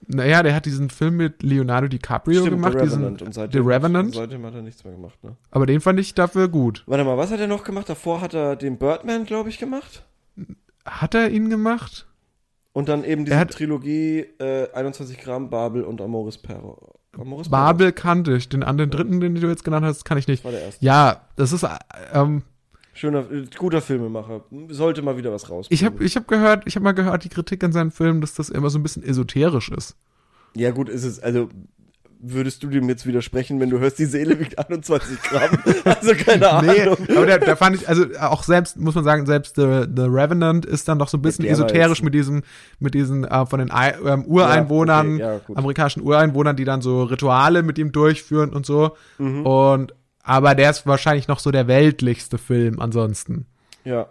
[0.07, 3.21] Naja, der hat diesen Film mit Leonardo DiCaprio gemacht, The diesen, Revenant.
[3.23, 4.13] Und seitdem, The Revenant.
[4.15, 5.35] Seitdem hat er nichts mehr gemacht, ne?
[5.51, 6.83] aber den fand ich dafür gut.
[6.85, 7.89] Warte mal, was hat er noch gemacht?
[7.89, 10.05] Davor hat er den Birdman, glaube ich, gemacht.
[10.87, 12.07] Hat er ihn gemacht?
[12.73, 16.93] Und dann eben diese hat- Trilogie äh, 21 Gramm, Babel und Amoris Perro.
[17.15, 18.47] Morris Babel kannte ich.
[18.49, 20.43] Den anderen dritten, den du jetzt genannt hast, kann ich nicht.
[20.43, 20.85] war der erste.
[20.85, 21.65] Ja, das ist,
[22.13, 22.43] ähm,
[22.93, 24.43] Schöner, äh, guter Filmemacher.
[24.69, 25.67] Sollte mal wieder was raus.
[25.69, 28.35] ich habe ich hab gehört, ich habe mal gehört, die Kritik an seinen Filmen, dass
[28.35, 29.95] das immer so ein bisschen esoterisch ist.
[30.55, 31.19] Ja, gut, ist es.
[31.19, 31.49] Also,
[32.19, 35.57] würdest du dem jetzt widersprechen, wenn du hörst, die Seele wiegt 21 Gramm?
[35.83, 36.97] also, keine Ahnung.
[37.07, 40.65] Nee, aber der fand ich, also auch selbst, muss man sagen, selbst The, The Revenant
[40.65, 42.43] ist dann doch so ein bisschen esoterisch mit diesem,
[42.79, 46.81] mit diesen äh, von den I, ähm, Ureinwohnern, Ja, okay, ja, amerikanischen Ureinwohnern, die dann
[46.81, 48.95] so Rituale mit ihm durchführen und so.
[49.17, 49.45] Mhm.
[49.45, 53.45] Und aber der ist wahrscheinlich noch so der weltlichste Film ansonsten.
[53.85, 54.07] Ja.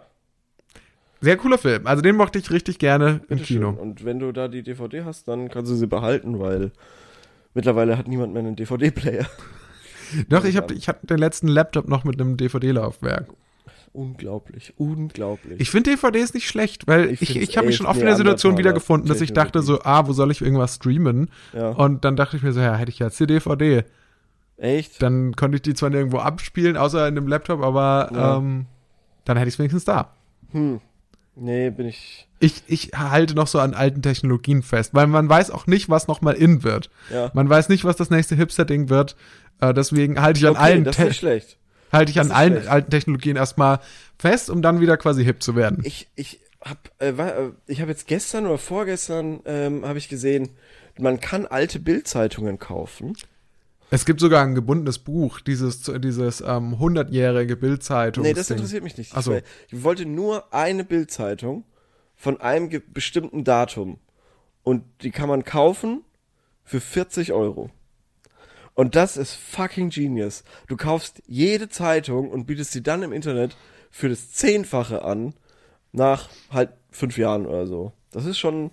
[1.21, 1.85] Sehr cooler Film.
[1.85, 3.57] Also den mochte ich richtig gerne im bitteschön.
[3.57, 3.69] Kino.
[3.69, 6.71] Und wenn du da die DVD hast, dann kannst du sie behalten, weil
[7.53, 9.25] mittlerweile hat niemand mehr einen DVD-Player.
[10.29, 13.27] Doch, ich habe ich hab den letzten Laptop noch mit einem DVD-Laufwerk.
[13.93, 15.59] Unglaublich, unglaublich.
[15.59, 18.15] Ich finde DVDs nicht schlecht, weil Ich ich, ich, habe mich schon oft in der
[18.15, 21.29] Situation wiedergefunden, dass ich dachte so, ah, wo soll ich irgendwas streamen?
[21.53, 21.69] ja.
[21.69, 23.83] Und dann dachte ich mir so, ja, hätte ich jetzt die DVD.
[24.57, 25.01] Echt?
[25.01, 28.37] Dann konnte ich die zwar nirgendwo abspielen, außer in dem Laptop, aber Ja.
[28.37, 28.65] ähm,
[29.25, 30.13] dann hätte ich es wenigstens da.
[30.51, 30.79] Hm.
[31.39, 32.27] Nee, bin ich.
[32.39, 36.07] Ich, ich halte noch so an alten Technologien fest, weil man weiß auch nicht, was
[36.07, 36.89] nochmal in wird.
[37.11, 37.29] Ja.
[37.33, 39.15] Man weiß nicht, was das nächste Hipster-Ding wird.
[39.61, 41.57] Äh, deswegen halte ich an Okay, allen, das ist schlecht.
[41.91, 42.67] halte ich das an allen schlecht.
[42.69, 43.79] alten Technologien erstmal
[44.17, 45.81] fest, um dann wieder quasi hip zu werden.
[45.83, 50.09] Ich, ich hab, äh, wa- äh, ich habe jetzt gestern oder vorgestern ähm, habe ich
[50.09, 50.49] gesehen,
[50.99, 53.13] man kann alte Bildzeitungen kaufen.
[53.89, 58.23] Es gibt sogar ein gebundenes Buch, dieses, dieses ähm, 100-jährige Bildzeitung.
[58.23, 59.13] Nee, das interessiert mich nicht.
[59.15, 59.33] Ach so.
[59.33, 61.63] Ich, wollte nur eine Bildzeitung
[62.15, 63.99] von einem bestimmten Datum.
[64.63, 66.03] Und die kann man kaufen
[66.65, 67.69] für 40 Euro.
[68.73, 70.43] Und das ist fucking genius.
[70.67, 73.55] Du kaufst jede Zeitung und bietest sie dann im Internet
[73.89, 75.33] für das Zehnfache an,
[75.93, 77.93] nach halt fünf Jahren oder so.
[78.11, 78.71] Das ist schon,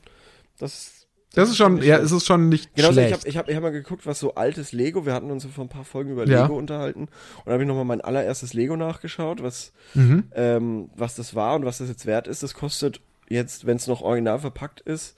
[0.58, 1.03] das
[1.34, 3.20] Das ist schon, ja, es ist schon nicht Genauso, ich schlecht.
[3.20, 5.64] habe ich hab, ich hab mal geguckt, was so altes Lego, wir hatten uns vor
[5.64, 6.42] ein paar Folgen über Ja.
[6.42, 10.24] Lego unterhalten und da habe ich nochmal mein allererstes Lego nachgeschaut, was, Mhm.
[10.34, 12.42] ähm, was das war und was das jetzt wert ist.
[12.42, 15.16] Das kostet jetzt, wenn es noch original verpackt ist,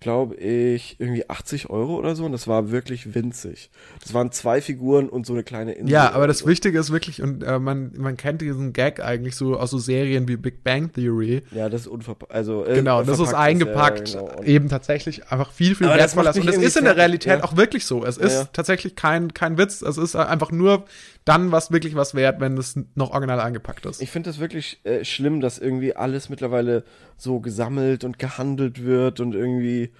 [0.00, 3.70] glaube ich, irgendwie 80 Euro oder so und das war wirklich winzig.
[4.02, 5.92] Das waren zwei Figuren und so eine kleine Insel.
[5.92, 6.46] Ja, aber das so.
[6.46, 10.28] Wichtige ist wirklich, und äh, man, man kennt diesen Gag eigentlich so aus so Serien
[10.28, 11.42] wie Big Bang Theory.
[11.50, 12.30] Ja, das ist unverpackt.
[12.30, 14.42] Also, äh, Genau, das ist eingepackt, ja, genau.
[14.42, 16.36] Eben tatsächlich einfach viel, viel das wertvoller.
[16.36, 17.44] Und es ist in der Realität ja.
[17.44, 18.04] auch wirklich so.
[18.04, 18.48] Es ist Ja, ja.
[18.52, 19.80] tatsächlich kein, kein Witz.
[19.80, 20.84] Es ist einfach nur
[21.26, 24.00] dann was wirklich was wert, wenn es noch original eingepackt ist.
[24.00, 26.84] Ich finde das wirklich äh, schlimm, dass irgendwie alles mittlerweile
[27.18, 29.90] so gesammelt und gehandelt wird und irgendwie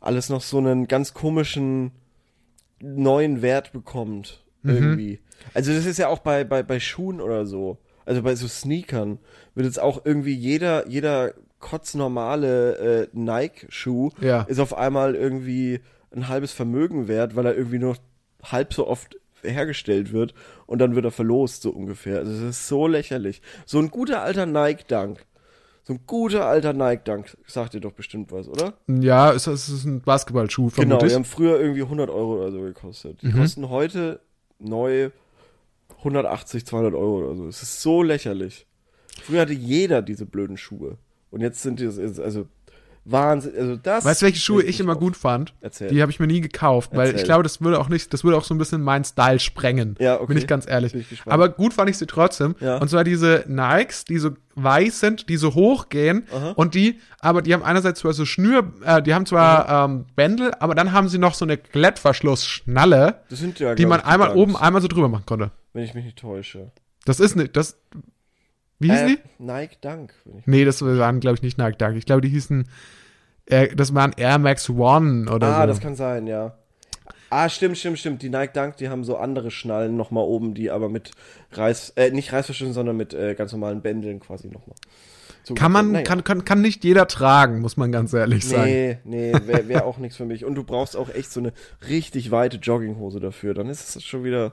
[0.00, 1.92] alles noch so einen ganz komischen
[2.80, 4.44] neuen Wert bekommt.
[4.62, 4.70] Mhm.
[4.70, 5.20] Irgendwie.
[5.54, 7.78] Also das ist ja auch bei, bei, bei Schuhen oder so.
[8.04, 9.18] Also bei so Sneakern
[9.54, 14.42] wird jetzt auch irgendwie jeder, jeder kotznormale äh, Nike-Schuh Ja.
[14.42, 15.80] ist auf einmal irgendwie
[16.14, 17.96] ein halbes Vermögen wert, weil er irgendwie nur
[18.42, 20.34] halb so oft hergestellt wird
[20.66, 22.18] und dann wird er verlost, so ungefähr.
[22.18, 23.42] Also das ist so lächerlich.
[23.64, 25.24] So ein guter alter Nike-Dunk.
[25.82, 27.36] So ein guter alter Nike-Dunk.
[27.46, 28.74] Sagt dir doch bestimmt was, oder?
[28.88, 31.10] Ja, es, ist ein Basketballschuh, Genau, vermutlich.
[31.10, 33.22] die haben früher irgendwie 100 Euro oder so gekostet.
[33.22, 34.20] Die kosten heute
[34.58, 35.10] neu
[35.98, 37.48] 180, 200 Euro oder so.
[37.48, 38.66] Es ist so lächerlich.
[39.22, 40.98] Früher hatte jeder diese blöden Schuhe.
[41.30, 42.46] Und jetzt sind die, also,
[43.08, 44.04] Wahnsinn, also das.
[44.04, 45.54] Weißt du, welche Schuhe ich immer gut fand?
[45.60, 45.88] Erzähl.
[45.88, 47.20] Die habe ich mir nie gekauft, weil Erzähl.
[47.20, 49.94] ich glaube, das würde auch nicht, das würde auch so ein bisschen meinen Style sprengen.
[50.00, 50.26] Ja, okay.
[50.26, 50.92] Bin ich ganz ehrlich.
[50.92, 51.22] Ich.
[51.24, 52.56] Aber gut fand ich sie trotzdem.
[52.58, 52.78] Ja.
[52.78, 56.52] Und zwar diese Nikes, die so weiß sind, die so hoch gehen Aha.
[56.56, 60.52] und die, aber die haben einerseits zwar so Schnür, äh, die haben zwar ähm, Bändel,
[60.58, 64.56] aber dann haben sie noch so eine Klettverschlussschnalle, Das sind ja, die man einmal oben,
[64.56, 65.52] einmal so drüber machen konnte.
[65.74, 66.72] Wenn ich mich nicht täusche.
[67.04, 67.78] Das ist nicht, das,
[68.78, 69.42] wie hießen Äh, die?
[69.44, 70.12] Nike Dunk.
[70.44, 71.96] Nee, das waren, glaube ich, nicht Nike Dunk.
[71.96, 72.68] Ich glaube, die hießen,
[73.46, 75.66] äh, das waren Air Max One oder ah, so.
[75.68, 76.56] das kann sein, ja.
[77.30, 78.22] Ah, stimmt, stimmt, stimmt.
[78.22, 81.10] Die Nike Dunk, die haben so andere Schnallen nochmal oben, die aber mit
[81.52, 84.76] Reiß, äh, nicht Reißverschlüssen, sondern mit äh, ganz normalen Bändeln quasi nochmal.
[85.56, 86.04] kann man, Naja.
[86.04, 88.64] kann, kann, kann nicht jeder tragen, muss man ganz ehrlich sagen.
[88.64, 90.44] Nee, nee, wäre wär auch nichts für mich.
[90.44, 91.52] Und du brauchst auch echt so eine
[91.88, 93.54] richtig weite Jogginghose dafür.
[93.54, 94.52] Dann ist es schon wieder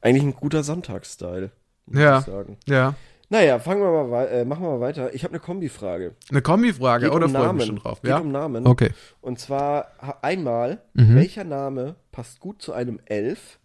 [0.00, 1.50] eigentlich ein guter Sonntagsstyle.
[1.86, 2.18] muss Ja.
[2.18, 2.56] Ich sagen.
[2.66, 2.94] Ja.
[3.30, 5.12] Naja, fangen wir mal, äh, machen wir mal weiter.
[5.12, 6.14] Ich habe eine Kombifrage.
[6.30, 8.00] Eine Kombifrage, Geht oder um freue mich schon drauf?
[8.00, 8.18] Geht Ja.
[8.18, 8.66] um Namen.
[8.66, 8.90] Okay.
[9.20, 9.88] Und zwar
[10.22, 11.14] einmal, Mhm.
[11.16, 13.58] welcher Name passt gut zu einem Elf?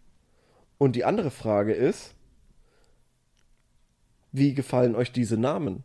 [0.76, 2.14] Und die andere Frage ist,
[4.32, 5.82] wie gefallen euch diese Namen?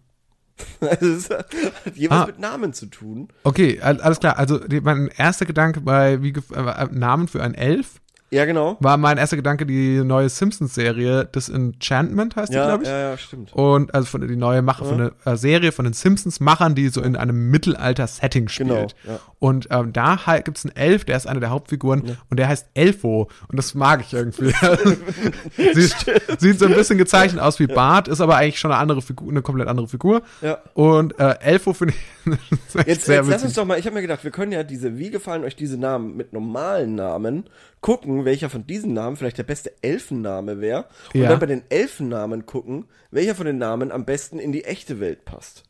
[0.82, 1.48] Also es hat
[1.96, 2.26] jeweils Ah.
[2.26, 3.30] mit Namen zu tun.
[3.46, 4.38] Okay, al- alles klar.
[4.38, 8.02] Also mein erster Gedanke bei wie äh, äh, Namen für ein Elf.
[8.32, 8.78] Ja, genau.
[8.80, 12.90] war mein erster Gedanke die neue Simpsons-Serie, Disenchantment heißt die, Ja, glaube ich.
[12.90, 13.54] ja, ja, stimmt.
[13.54, 17.02] Und also von die neue Macher von der äh, Serie von den Simpsons-Machern, die so
[17.02, 18.70] in einem Mittelalter-Setting spielt.
[18.70, 19.20] Genau, ja.
[19.40, 22.68] Und ähm, da halt gibt's einen Elf, der ist einer der Hauptfiguren und der heißt
[22.74, 23.30] Elfo.
[23.48, 24.52] Und das mag ich irgendwie.
[25.74, 25.96] sieht,
[26.40, 29.30] sieht so ein bisschen gezeichnet aus wie Bart, ist aber eigentlich schon eine andere Figur,
[29.32, 30.22] eine komplett andere Figur.
[30.42, 30.60] Ja.
[30.74, 32.00] Und äh, Elfo finde ich
[32.86, 33.44] Jetzt, sehr jetzt lass witzig.
[33.46, 35.78] uns doch mal, ich habe mir gedacht, wir können ja diese, wie gefallen euch diese
[35.78, 37.46] Namen mit normalen Namen,
[37.82, 40.86] gucken, welcher von diesen Namen vielleicht der beste Elfenname wäre.
[41.14, 41.30] Und Ja.
[41.30, 45.26] dann bei den Elfennamen gucken, welcher von den Namen am besten in die echte Welt
[45.26, 45.64] passt.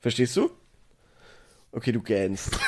[0.00, 0.50] Verstehst du?
[1.72, 2.50] Okay, du gähnst.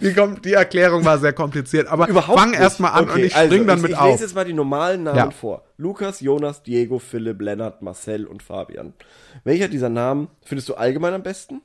[0.00, 2.60] Die, die Erklärung war sehr kompliziert, aber Überhaupt fang nicht.
[2.60, 4.10] erst mal an okay, und ich also, spring dann ich, mit ich auf.
[4.12, 5.30] lese jetzt mal die normalen Namen Ja.
[5.30, 5.64] vor.
[5.76, 8.92] Lukas, Jonas, Diego, Philipp, Lennart, Marcel und Fabian.
[9.44, 11.62] Welcher dieser Namen findest du allgemein am besten?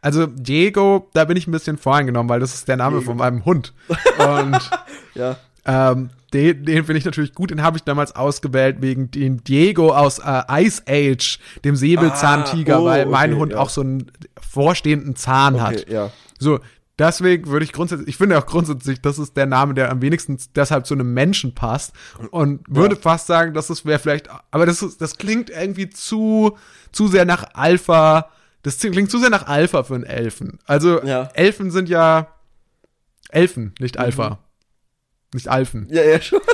[0.00, 3.44] Also Diego, da bin ich ein bisschen voreingenommen, weil das ist der Name von meinem
[3.44, 3.74] Hund.
[4.18, 4.70] Und
[5.14, 5.36] Ja.
[5.66, 7.50] ähm, den, den finde ich natürlich gut.
[7.50, 12.80] Den habe ich damals ausgewählt wegen dem Diego aus äh, Ice Age, dem Säbelzahntiger, Ah,
[12.80, 13.58] oh, weil mein okay, Hund ja.
[13.58, 15.88] auch so einen vorstehenden Zahn Okay, hat.
[15.90, 16.10] ja.
[16.38, 16.60] So,
[16.98, 20.38] deswegen würde ich grundsätzlich, ich finde auch grundsätzlich, das ist der Name, der am wenigsten
[20.54, 21.92] deshalb zu einem Menschen passt
[22.30, 26.56] und würde fast sagen, dass es wäre vielleicht, aber das ist, das klingt irgendwie zu,
[26.92, 28.30] zu sehr nach Alpha,
[28.62, 30.58] das klingt zu sehr nach Alpha für einen Elfen.
[30.66, 31.30] Also, Ja.
[31.34, 32.28] Elfen sind ja
[33.30, 34.38] Elfen, nicht Alpha.
[35.32, 35.86] Nicht Alfen.
[35.90, 36.40] Ja, ja, schon.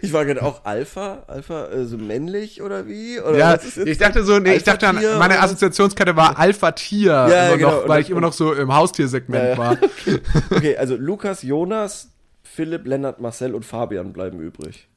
[0.00, 3.20] Ich war gerade auch Alpha, Alpha, also männlich oder wie?
[3.20, 5.40] Oder Ja, ich dachte so, nee, ich dachte an, meine?
[5.40, 7.80] Assoziationskette war Alpha-Tier, ja, genau.
[7.80, 9.76] noch, weil ich immer noch so im Haustiersegment Ja, war.
[10.50, 12.10] Okay, also Lukas, Jonas,
[12.44, 14.88] Philipp, Lennart, Marcel und Fabian bleiben übrig.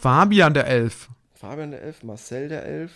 [0.00, 1.08] Fabian der Elf.
[1.34, 2.92] Fabian der Elf, Marcel der Elf,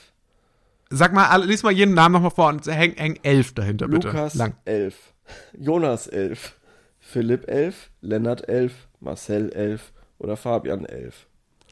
[0.91, 4.09] Sag mal, lies mal jeden Namen nochmal vor und häng, häng elf dahinter, bitte.
[4.09, 4.55] Lukas Lang.
[4.65, 5.13] Elf,
[5.59, 6.55] Jonas Elf,
[7.01, 11.27] Philipp Elf, Lennart Elf, Marcel Elf oder Fabian Elf.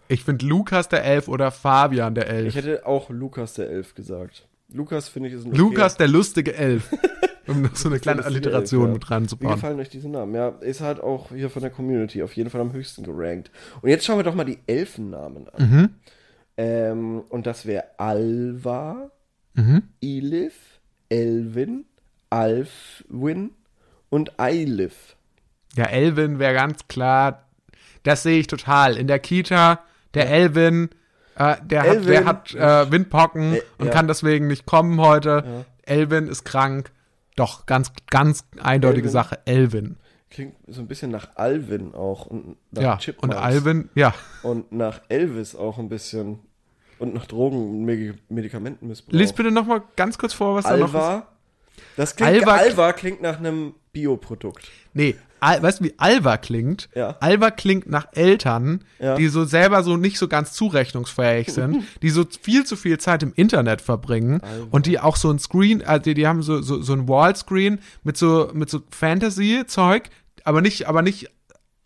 [0.09, 2.55] Ich finde Lukas der Elf oder Fabian der Ich Elf.
[2.57, 4.46] hätte auch Lukas der Elf gesagt.
[4.72, 6.88] Lukas finde ich ist ein okay- Lukas der lustige Elf.
[7.46, 8.94] Um noch so eine kleine Alliteration Elf, ja.
[8.94, 9.55] mit Wie reinzubauen.
[9.57, 10.35] gefallen euch diese Namen?
[10.35, 13.50] Ja, ist halt auch hier von der Community auf jeden Fall am höchsten gerankt.
[13.83, 15.68] Und jetzt schauen wir doch mal die Elfennamen an.
[15.70, 15.90] Mhm.
[16.57, 19.11] Ähm, und das wäre Alva,
[19.57, 19.85] Mhm.
[20.01, 20.55] Ilif,
[21.09, 21.85] Elvin,
[22.31, 23.51] Alfwin
[24.11, 25.17] und Eilif.
[25.77, 27.45] Ja, Elvin wäre ganz klar,
[28.03, 28.97] das sehe ich total.
[28.97, 29.81] In der Kita,
[30.14, 30.90] der Elvin,
[31.37, 32.07] äh, der hat, Elvin.
[32.09, 33.93] der hat äh, Windpocken Äh, und ja.
[33.93, 35.64] kann deswegen nicht kommen heute.
[35.83, 36.90] Elvin ist krank.
[37.37, 39.12] Doch, ganz, ganz eindeutige Elvin.
[39.12, 39.38] Sache.
[39.45, 39.97] Elvin.
[40.35, 42.27] Klingt so ein bisschen nach Alvin auch.
[42.27, 43.37] Und nach Ja, und Chipmunks.
[43.37, 44.12] Alvin, ja.
[44.42, 46.40] Und nach Elvis auch ein bisschen.
[46.99, 49.12] Und nach Drogen- und Medi- Medikamentenmissbrauch.
[49.12, 50.94] Lies bitte noch mal ganz kurz vor, was da noch ist.
[50.94, 51.27] Alva.
[51.97, 54.68] Das klingt, Alva- Alva, klingt nach einem Bioprodukt.
[54.92, 56.88] Nee, Al weißt du, wie Alva klingt?
[56.94, 57.16] Ja.
[57.20, 59.14] Alva klingt nach Eltern, Ja.
[59.16, 63.23] die so selber so nicht so ganz zurechnungsfähig sind, die so viel zu viel Zeit
[63.23, 66.81] im Internet verbringen und die auch so ein Screen, also die, die haben so, so,
[66.81, 70.11] so ein Wallscreen mit so, mit so Fantasy-Zeug,
[70.44, 71.30] aber nicht, aber nicht,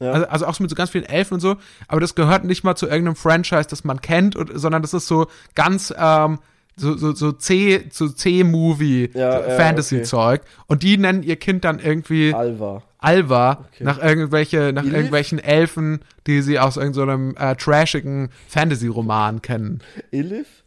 [0.01, 0.13] Ja.
[0.13, 1.57] also, also auch so mit so ganz vielen Elfen und so,
[1.89, 5.07] aber das gehört nicht mal zu irgendeinem Franchise, das man kennt, und, sondern das ist
[5.07, 6.39] so ganz, ähm,
[6.77, 10.43] so, so, so C, so C-Movie, Ja, so Fantasy-Zeug.
[10.69, 12.85] Und die nennen ihr Kind dann irgendwie Alva.
[12.99, 19.83] Alva nach irgendwelche, nach irgendwelchen Elfen, die sie aus irgendeinem äh, trashigen Fantasy-Roman kennen.
[20.13, 20.63] Ilif?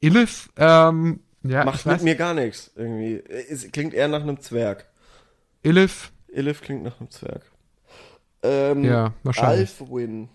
[0.00, 3.22] Ilif, ähm, ja, Macht mit mir gar nichts irgendwie.
[3.48, 4.86] Es klingt eher nach einem Zwerg.
[5.62, 7.42] Ilif, Ilif klingt nach einem Zwerg.
[8.42, 9.70] Ähm, Ja, wahrscheinlich.
[9.80, 10.28] Alfwin.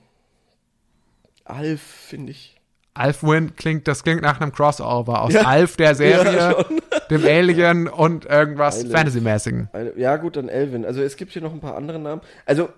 [1.43, 2.55] Alf, finde ich.
[2.93, 5.41] Alfwin klingt, das klingt nach einem Crossover aus Ja.
[5.43, 6.65] Alf der Serie, Ja,
[7.09, 8.83] dem Alien und irgendwas.
[8.83, 9.69] Fantasy-mäßigen.
[9.97, 10.85] Ja, gut, dann Elvin.
[10.85, 12.21] Also es gibt hier noch ein paar andere Namen.
[12.45, 12.69] Also,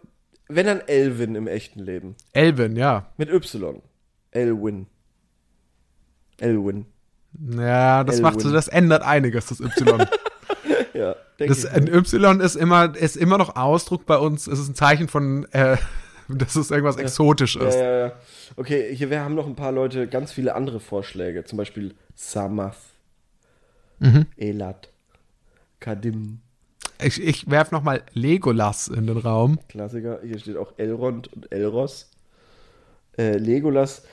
[0.47, 2.15] wenn dann Elvin im echten Leben.
[2.33, 3.05] Elvin, ja.
[3.17, 3.81] Mit Y.
[4.31, 4.87] Elwin.
[6.39, 6.85] Elwin.
[7.57, 8.53] Ja, das macht so, Elwin.
[8.55, 10.05] das ändert einiges, das Y.
[10.97, 14.75] Ja, Das ein Y ist immer, ist immer noch Ausdruck bei uns, es ist ein
[14.75, 15.77] Zeichen von, äh,
[16.27, 17.75] dass es irgendwas exotisch Ja, ist.
[17.75, 18.11] ja, ja.
[18.55, 21.43] Okay, hier wir haben noch ein paar Leute ganz viele andere Vorschläge.
[21.45, 22.77] Zum Beispiel Samath.
[23.99, 24.25] Mhm.
[24.37, 24.89] Elat.
[25.79, 26.39] Kadim.
[27.03, 29.59] Ich, ich werf noch mal Legolas in den Raum.
[29.69, 30.19] Klassiker.
[30.23, 32.09] Hier steht auch Elrond und Elros.
[33.17, 34.03] Äh, Legolas.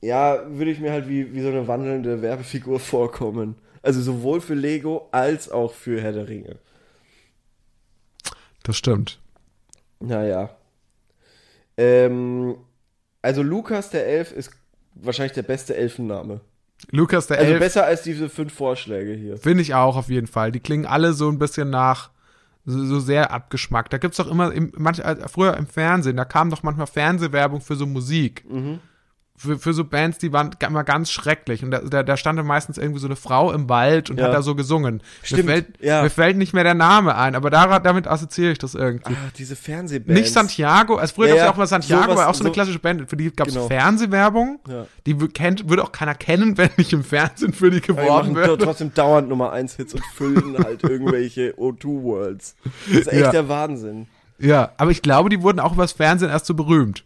[0.00, 3.56] Ja, würde ich mir halt wie, wie so eine wandelnde Werbefigur vorkommen.
[3.86, 6.56] Also sowohl für Lego als auch für Herr der Ringe.
[8.64, 9.20] Das stimmt.
[10.00, 10.50] Naja.
[11.76, 12.56] Ähm,
[13.22, 14.50] also Lukas der Elf ist
[14.94, 16.40] wahrscheinlich der beste Elfenname.
[16.90, 19.36] Lukas der Also Elf besser als diese fünf Vorschläge hier.
[19.36, 20.50] finde ich auch auf jeden Fall.
[20.50, 22.10] Die klingen alle so ein bisschen nach
[22.64, 23.92] so, so sehr abgeschmackt.
[23.92, 27.76] Da gibt's doch immer, im, manch, früher im Fernsehen, da kam doch manchmal Fernsehwerbung für
[27.76, 28.44] so Musik.
[29.38, 31.62] Für, für so Bands, die waren immer ganz schrecklich.
[31.62, 34.26] Und da, da, da stand dann meistens irgendwie so eine Frau im Wald und Ja.
[34.26, 35.02] hat da so gesungen.
[35.22, 36.02] Stimmt, Mir fällt, ja.
[36.02, 39.12] mir fällt nicht mehr der Name ein, aber daran, damit assoziiere ich das irgendwie.
[39.12, 40.18] Ah, diese Fernsehbands.
[40.20, 42.40] Nicht Santiago, also früher Ja, gab's ja ja, auch mal Santiago, sowas- war auch so
[42.44, 43.66] eine so- klassische Band, für die gab's Genau.
[43.66, 44.60] Fernsehwerbung.
[44.68, 44.86] Ja.
[45.06, 48.34] Die kennt, würde auch keiner kennen, wenn nicht im Fernsehen für die die geworben machen
[48.36, 48.64] würde.
[48.64, 52.56] trotzdem dauernd Nummer 1 Hits und füllen halt irgendwelche O2 Worlds.
[52.86, 53.30] Das ist echt Ja.
[53.32, 54.06] der Wahnsinn.
[54.38, 57.04] Ja, aber ich glaube, die wurden auch übers Fernsehen erst so berühmt.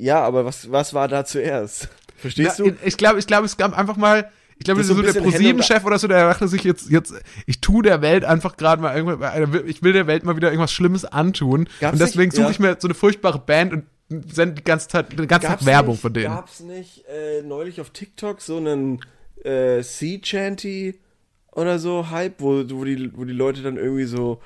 [0.00, 1.88] Ja, aber was, was war da zuerst?
[2.16, 2.76] Verstehst Ja, du?
[2.84, 5.20] ich glaube, ich glaube, es gab einfach mal, ich glaube, Das so, ist so der
[5.20, 7.14] ProSieben-Chef oder so, der dachte sich jetzt, jetzt,
[7.46, 10.72] ich tu der Welt einfach gerade mal irgendwas, ich will der Welt mal wieder irgendwas
[10.72, 11.68] Schlimmes antun.
[11.80, 12.50] Gab's und deswegen suche ja.
[12.50, 13.84] ich mir so eine furchtbare Band und
[14.32, 16.34] sende die ganze Zeit, den ganzen Tag Werbung nicht, von denen.
[16.34, 19.00] Gab's nicht äh, neulich auf TikTok so einen
[19.44, 20.98] äh, Sea Chanty
[21.52, 24.40] oder so Hype, wo, wo, die, wo die Leute dann irgendwie so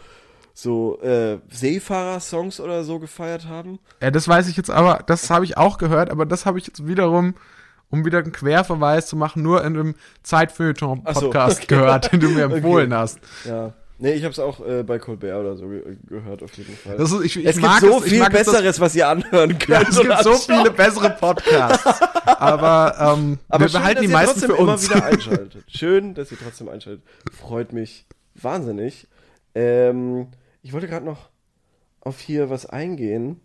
[0.54, 3.80] so äh, Seefahrer-Songs oder so gefeiert haben?
[4.00, 6.66] Ja, das weiß ich jetzt aber, das habe ich auch gehört, aber das habe ich
[6.66, 7.34] jetzt wiederum,
[7.90, 11.66] um wieder einen Querverweis zu machen, nur in einem Zeitfeuilleton-Podcast so, okay.
[11.66, 12.54] gehört, den du mir Okay.
[12.56, 13.18] empfohlen hast.
[13.44, 13.72] Ja.
[13.98, 16.96] Nee, ich hab's auch äh, bei Colbert oder so ge gehört, auf jeden Fall.
[16.96, 19.68] Das ist, ich, ich es gibt so es, viel es, Besseres, was ihr anhören könnt.
[19.68, 22.02] Ja, es gibt so viele bessere Podcasts.
[22.26, 24.90] Aber, ähm, Aber wir schön, behalten die meisten für immer uns.
[24.90, 25.64] wieder einschaltet.
[25.68, 27.04] Schön, dass ihr trotzdem einschaltet.
[27.32, 29.06] Freut mich wahnsinnig.
[29.54, 30.26] Ähm,
[30.64, 31.28] ich wollte gerade noch
[32.00, 33.40] auf hier was eingehen.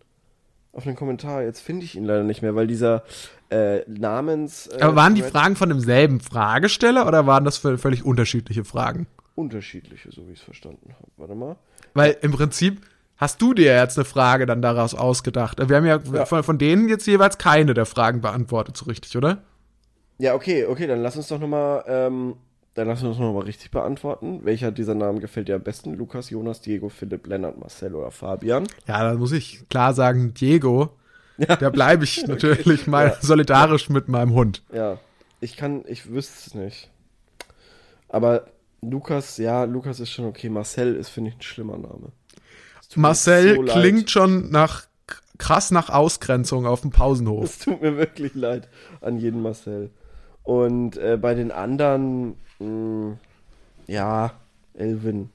[0.72, 1.44] Auf einen Kommentar.
[1.44, 3.04] Jetzt finde ich ihn leider nicht mehr, weil dieser
[3.50, 4.68] äh, Namens.
[4.68, 9.08] Äh, Aber waren die Fragen von demselben Fragesteller oder waren das völlig unterschiedliche Fragen?
[9.36, 11.08] unterschiedliche, so wie ich es verstanden habe.
[11.18, 11.56] Warte mal.
[11.94, 12.82] Weil im Prinzip
[13.16, 15.58] hast du dir jetzt eine Frage dann daraus ausgedacht.
[15.70, 16.26] Wir haben ja, Ja.
[16.26, 19.42] Von, von denen jetzt jeweils keine der Fragen beantwortet, so richtig, oder?
[20.18, 22.36] Ja, okay, okay, dann lass uns doch nochmal, ähm,
[22.80, 24.39] dann lass uns noch mal richtig beantworten.
[24.46, 25.96] Welcher dieser Namen gefällt dir am besten?
[25.96, 28.68] Lukas, Jonas, Diego, Philipp, Lennart, Marcel oder Fabian?
[28.88, 30.89] Ja, da muss ich klar sagen, Diego,
[31.38, 33.18] da bleibe ich natürlich mal Ja.
[33.22, 34.63] solidarisch mit meinem Hund.
[34.74, 34.98] Ja,
[35.42, 36.89] ich kann, ich wüsste es nicht.
[38.08, 38.46] Aber
[38.82, 40.48] Lukas, ja, Lukas ist schon okay.
[40.50, 42.12] Marcel ist, finde ich, ein schlimmer Name.
[42.96, 43.76] Marcel so leid.
[43.76, 44.86] klingt schon nach
[45.38, 47.44] krass nach Ausgrenzung auf dem Pausenhof.
[47.46, 48.68] Es tut mir wirklich leid
[49.02, 49.89] an jeden Marcel.
[50.43, 53.17] Und äh, bei den anderen, mh,
[53.88, 54.34] ja,
[54.73, 55.30] Elvin.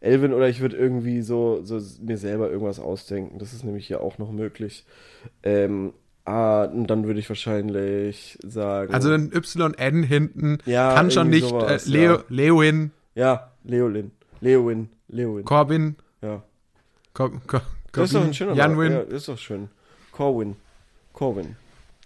[0.00, 3.38] Elvin oder ich würde irgendwie so, so mir selber irgendwas ausdenken.
[3.38, 4.84] Das ist nämlich hier auch noch möglich.
[5.44, 5.92] Ähm,
[6.24, 8.92] ah, dann würde ich wahrscheinlich sagen.
[8.92, 12.24] Also ein YN hinten Ja, kann schon nicht sowas, äh, Leo, ja.
[12.28, 14.10] Leowin, ja, Leolin.
[14.40, 14.88] Leowin.
[15.08, 15.44] Leowin.
[15.44, 16.42] Corbin, ja.
[17.14, 17.62] Cor Cor
[17.92, 18.92] Das ist doch ein schöner Janwin.
[18.92, 19.68] Ja, das ist doch schön.
[20.10, 20.56] Corwin.
[21.12, 21.56] Corwin.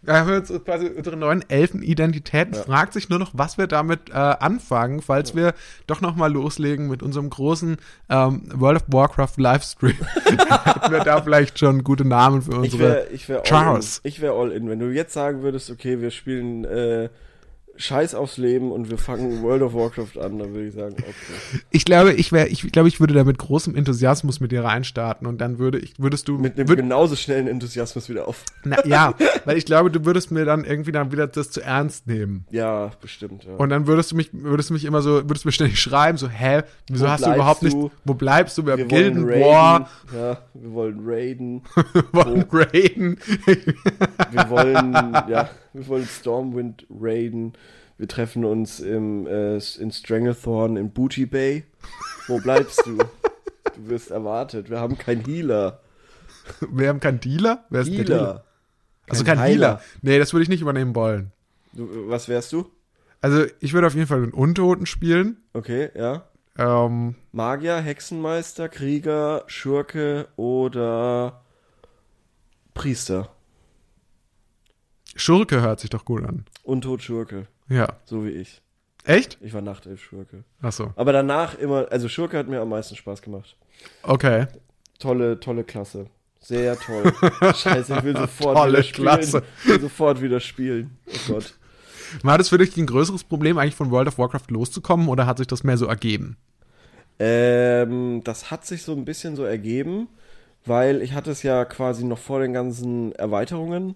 [0.07, 2.55] Ja, haben wir jetzt quasi unsere neuen Elfenidentitäten.
[2.55, 2.63] Ja.
[2.63, 5.55] Fragt sich nur noch, was wir damit äh, anfangen, falls wir
[5.87, 7.77] doch noch mal loslegen mit unserem großen
[8.09, 9.97] ähm, World of Warcraft Livestream.
[10.25, 12.83] Hätten wir da vielleicht schon gute Namen für Ich unsere.
[12.83, 13.49] wäre ich wär all in.
[13.49, 14.01] Charles.
[14.05, 14.69] Ich wäre all in.
[14.69, 17.09] Wenn du jetzt sagen würdest, okay, wir spielen äh,
[17.79, 21.61] Scheiß aufs Leben und wir fangen World of Warcraft an, dann würde ich sagen, okay.
[21.71, 25.27] Ich glaube, ich wäre, ich glaube, ich würde da mit großem Enthusiasmus mit dir reinstarten
[25.27, 28.45] und dann würde ich, würdest du Mit einem würd, genauso schnellen Enthusiasmus wieder auf.
[28.65, 32.07] na, ja, weil ich glaube, du würdest mir dann irgendwie dann wieder das zu ernst
[32.07, 32.47] nehmen.
[32.51, 33.55] Ja, bestimmt, ja.
[33.57, 36.19] Und dann würdest du mich, würdest du mich immer so, würdest du mir ständig schreiben,
[36.19, 37.91] so, hä, wieso Wo hast du überhaupt nicht, du?
[38.05, 39.41] wo bleibst du, wir, wir haben raiden.
[39.45, 41.63] War, Ja, wir wollen raiden.
[42.13, 43.19] wollen raiden.
[44.31, 44.93] Wir wollen,
[45.29, 47.53] ja, wir wollen Stormwind raiden.
[47.99, 51.65] Wir treffen uns im, äh, in Stranglethorn in Booty Bay.
[52.27, 52.99] Wo bleibst du?
[52.99, 54.71] Du wirst erwartet.
[54.71, 55.81] Wir haben keinen Healer.
[56.71, 57.65] Wir haben keinen Dealer?
[57.71, 58.19] Wer ist der Dealer?
[58.19, 58.45] Healer.
[59.09, 59.67] Also Kein kein Healer.
[59.69, 59.83] Heiler.
[60.03, 61.33] Nee, das würde ich nicht übernehmen wollen.
[61.73, 62.71] Du, was wärst du?
[63.21, 65.39] Also ich würde auf jeden Fall den Untoten spielen.
[65.53, 66.25] Okay, ja.
[66.59, 71.43] Ähm, Magier, Hexenmeister, Krieger, Schurke oder
[72.75, 73.36] Priester.
[75.17, 76.45] Schurke hört sich doch gut an.
[76.63, 77.89] Untot Schurke, Ja.
[78.05, 78.63] so wie ich.
[79.05, 79.39] Echt?
[79.41, 80.45] Ich war Nachtelf Schurke.
[80.63, 80.93] Ach so.
[80.97, 83.57] Aber danach immer, also Schurke hat mir am meisten Spaß gemacht.
[84.03, 84.47] Okay.
[84.99, 86.07] Tolle, tolle Klasse.
[86.41, 87.13] Sehr toll.
[87.55, 89.05] Scheiße, ich will sofort Tolle wieder spielen.
[89.09, 89.43] Klasse.
[89.63, 90.97] Ich will sofort wieder spielen.
[91.09, 91.55] Oh Gott.
[92.23, 95.39] War das für dich ein größeres Problem, eigentlich von World of Warcraft loszukommen oder hat
[95.39, 96.37] sich das mehr so ergeben?
[97.19, 100.09] Ähm, das hat sich so ein bisschen so ergeben,
[100.65, 103.95] weil ich hatte es ja quasi noch vor den ganzen Erweiterungen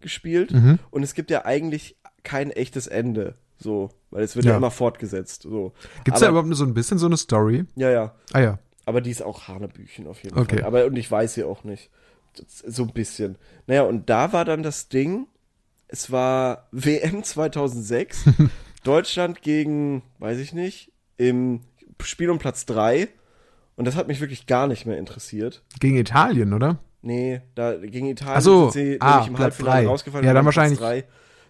[0.00, 0.78] gespielt Mhm.
[0.90, 4.56] und es gibt ja eigentlich kein echtes Ende, so, weil es wird ja, Ja.
[4.58, 5.72] immer fortgesetzt, so.
[6.04, 7.64] Gibt es da überhaupt nur so ein bisschen so eine Story?
[7.76, 8.58] Ja, ja, Ah ja.
[8.86, 10.56] aber die ist auch Hanebüchen auf jeden Okay.
[10.58, 10.64] Fall.
[10.64, 11.90] Aber und ich weiß sie auch nicht,
[12.46, 13.36] so ein bisschen.
[13.66, 15.26] Naja, und da war dann das Ding,
[15.88, 18.24] es war WM 2006,
[18.84, 21.60] Deutschland gegen, weiß ich nicht, im
[22.02, 23.08] Spiel um Platz 3
[23.76, 25.62] Und das hat mich wirklich gar nicht mehr interessiert.
[25.80, 26.78] Gegen Italien, oder?
[27.08, 29.88] Nee, da gegen Italien so, sind sie ah, nämlich im Platz Halbfinale drei.
[29.88, 30.26] rausgefallen.
[30.26, 31.04] Ja, dann wahrscheinlich- Drei.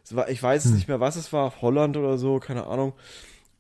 [0.05, 2.93] Es war, ich weiß nicht mehr, was es war, Holland oder so, keine Ahnung.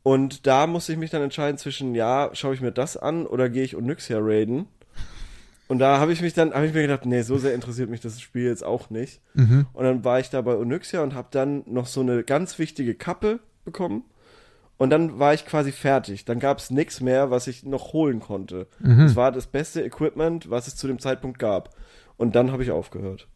[0.04, 3.50] Und da musste ich mich dann entscheiden zwischen, ja, schaue ich mir das an oder
[3.50, 4.66] gehe ich Onyxia raiden.
[5.66, 8.00] Und da habe ich mich dann, habe ich mir gedacht, nee, so sehr interessiert mich
[8.00, 9.20] das Spiel jetzt auch nicht.
[9.34, 9.66] Mhm.
[9.74, 12.94] Und dann war ich da bei Onyxia und habe dann noch so eine ganz wichtige
[12.94, 14.04] Kappe bekommen.
[14.78, 16.24] Und dann war ich quasi fertig.
[16.24, 18.68] Dann gab es nichts mehr, was ich noch holen konnte.
[18.78, 19.00] Mhm.
[19.00, 21.74] Es war das beste Equipment, was es zu dem Zeitpunkt gab.
[22.18, 23.26] Und dann habe ich aufgehört.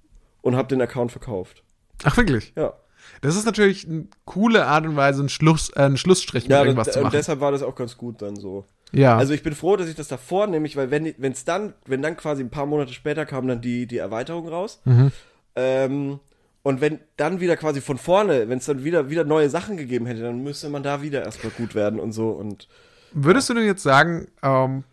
[0.43, 1.63] Und habe den Account verkauft.
[2.05, 2.53] Ach, wirklich?
[2.57, 2.75] Ja.
[3.21, 6.63] Das ist natürlich eine coole Art und Weise, einen, Schluss, äh, einen Schlussstrich mit Ja,
[6.63, 7.17] irgendwas und, zu und machen.
[7.17, 8.65] deshalb war das auch ganz gut dann so.
[8.93, 9.17] ja.
[9.17, 12.17] Also ich bin froh, dass ich das davor nämlich, weil wenn es dann, wenn dann
[12.17, 14.81] quasi ein paar Monate später kam dann die, die Erweiterung raus.
[14.85, 15.11] Mhm.
[15.57, 16.21] Ähm,
[16.65, 20.07] und wenn dann wieder quasi von vorne, wenn es dann wieder, wieder neue Sachen gegeben
[20.07, 22.31] hätte, dann müsste man da wieder erstmal gut werden und so.
[22.31, 22.69] Und
[23.13, 24.85] Würdest du denn jetzt sagen, ähm,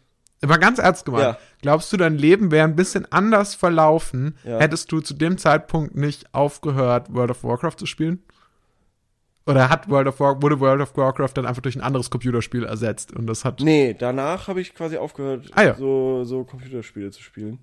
[0.43, 1.37] aber ganz ernst gemeint, Ja.
[1.61, 4.59] glaubst du, dein Leben wäre ein bisschen anders verlaufen, Ja.
[4.59, 8.23] hättest du zu dem Zeitpunkt nicht aufgehört, World of Warcraft zu spielen?
[9.45, 12.63] Oder hat World of War wurde World of Warcraft dann einfach durch ein anderes Computerspiel
[12.65, 15.75] ersetzt und das hat nee, danach habe ich quasi aufgehört, Ah, ja.
[15.75, 17.57] so, so Computerspiele zu spielen.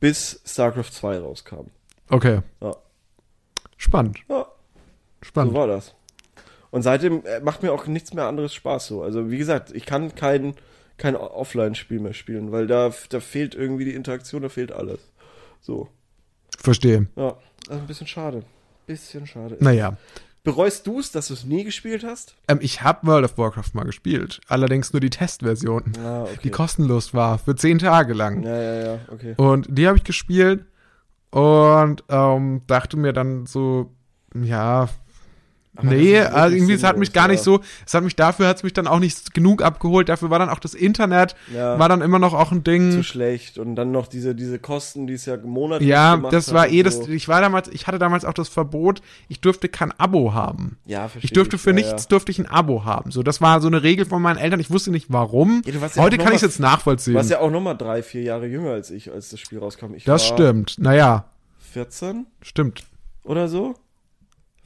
[0.00, 1.66] Bis StarCraft 2 rauskam.
[2.08, 2.74] okay Ja.
[3.76, 4.46] spannend Ja,
[5.22, 5.94] spannend so war das.
[6.70, 9.02] Und seitdem äh, macht mir auch nichts mehr anderes Spaß so.
[9.02, 10.54] Also wie gesagt, ich kann kein,
[10.98, 15.00] kein Offline-Spiel mehr spielen, weil da, da fehlt irgendwie die Interaktion, da fehlt alles.
[15.60, 15.88] So.
[16.58, 17.36] verstehe Ja,
[17.68, 18.42] also ein bisschen schade.
[18.86, 19.56] Bisschen schade.
[19.60, 19.96] naja
[20.44, 22.36] Bereust du es, dass du es nie gespielt hast?
[22.46, 26.38] ähm, ich habe World of Warcraft mal gespielt allerdings nur die Testversion Ah, okay.
[26.44, 29.34] die kostenlos war für zehn Tage lang Ja, ja, ja, okay.
[29.36, 30.64] Und die habe ich gespielt
[31.30, 33.92] und ähm, dachte mir dann so,
[34.40, 34.88] ja,
[35.76, 38.56] Aber nee, also irgendwie, es hat mich gar nicht so, es hat mich dafür, hat
[38.58, 40.08] es mich dann auch nicht genug abgeholt.
[40.08, 41.78] Dafür war dann auch das Internet, Ja.
[41.78, 42.92] war dann immer noch auch ein Ding.
[42.92, 43.58] Zu schlecht.
[43.58, 46.82] Und dann noch diese, diese Kosten, die es ja monatlich Ja, das war eh so.
[47.00, 50.78] das, ich war damals, ich hatte damals auch das Verbot, ich durfte kein Abo haben.
[50.86, 53.10] Ja, verstehe Ich durfte für ja, nichts, durfte ich ein Abo haben.
[53.10, 54.60] So, das war so eine Regel von meinen Eltern.
[54.60, 55.62] Ich wusste nicht warum.
[55.96, 57.12] Heute kann ich es jetzt nachvollziehen.
[57.14, 59.58] Du warst ja auch noch mal drei, vier Jahre jünger als ich, als das Spiel
[59.58, 59.94] rauskam.
[59.94, 60.76] Ich das stimmt.
[60.78, 61.24] Naja,
[61.72, 62.84] 14 stimmt.
[63.24, 63.74] oder so.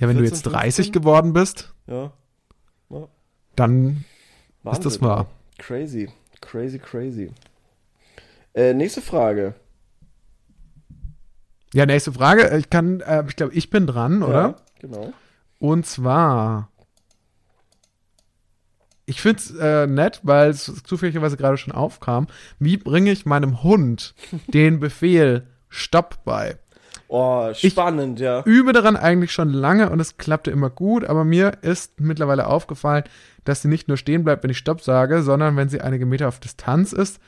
[0.01, 0.93] Ja, wenn du 14, jetzt 30 15?
[0.93, 2.13] geworden bist, Ja.
[3.57, 4.05] dann
[4.63, 4.79] Wahnsinn.
[4.79, 5.27] ist das wahr.
[5.59, 6.09] Crazy.
[6.41, 7.31] Crazy, crazy.
[8.55, 9.55] Äh, nächste Frage.
[11.75, 12.57] Ja, nächste Frage.
[12.59, 14.41] Ich kann, äh, ich glaube, ich bin dran, oder?
[14.43, 15.13] Ja, genau.
[15.59, 16.71] Und zwar,
[19.05, 22.27] ich finde es äh, nett, weil es zufälligerweise gerade schon aufkam.
[22.59, 24.15] Wie bringe ich meinem Hund
[24.49, 26.59] den Befehl Stopp bei?
[27.13, 28.43] Oh, spannend, ja.
[28.45, 33.03] Übe daran eigentlich schon lange und es klappte immer gut, aber mir ist mittlerweile aufgefallen,
[33.45, 36.29] dass sie nicht nur stehen bleibt, wenn ich Stopp sage, sondern wenn sie einige Meter
[36.29, 37.19] auf Distanz ist,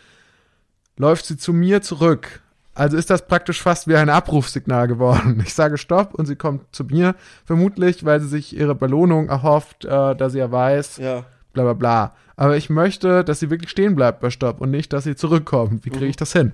[0.97, 2.43] läuft sie zu mir zurück.
[2.74, 5.43] Also ist das praktisch fast wie ein Abrufsignal geworden.
[5.45, 9.85] Ich sage Stopp und sie kommt zu mir, vermutlich, weil sie sich ihre Belohnung erhofft,
[9.85, 11.24] äh, da sie ja weiß, Ja.
[11.53, 12.14] bla bla bla.
[12.43, 15.84] Aber ich möchte, dass sie wirklich stehen bleibt bei Stopp und nicht, dass sie zurückkommt.
[15.84, 16.53] Wie kriege ich das hin?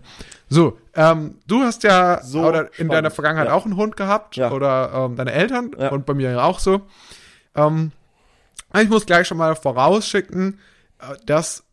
[0.51, 2.93] So, ähm, du hast ja So oder in spannend.
[2.93, 3.55] deiner Vergangenheit Ja.
[3.55, 4.51] auch einen Hund gehabt Ja.
[4.53, 5.89] oder ähm, deine Eltern Ja.
[5.89, 6.83] und bei mir ja auch so.
[7.55, 7.93] Ähm,
[8.79, 10.59] ich muss gleich schon mal vorausschicken,
[10.99, 11.65] äh, dass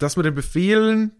[0.00, 1.12] das mit den Befehlen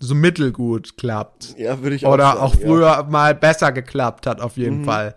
[0.00, 1.54] so mittelgut klappt.
[1.56, 4.84] Ja, würde ich auch Oder sagen, auch früher mal besser geklappt hat, auf jeden Mhm.
[4.84, 5.14] Fall.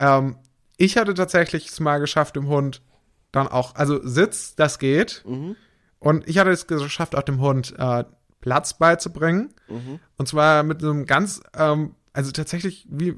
[0.00, 0.18] Ja.
[0.18, 0.36] Ähm,
[0.78, 2.82] ich hatte tatsächlich es mal geschafft, dem Hund
[3.34, 5.22] dann auch, also Sitz, das geht.
[5.26, 5.56] Mhm.
[5.98, 8.04] Und ich hatte es geschafft, auch dem Hund äh,
[8.40, 9.54] Platz beizubringen.
[9.68, 9.98] Mhm.
[10.18, 13.14] Und zwar mit so einem ganz, ähm, also tatsächlich, wie,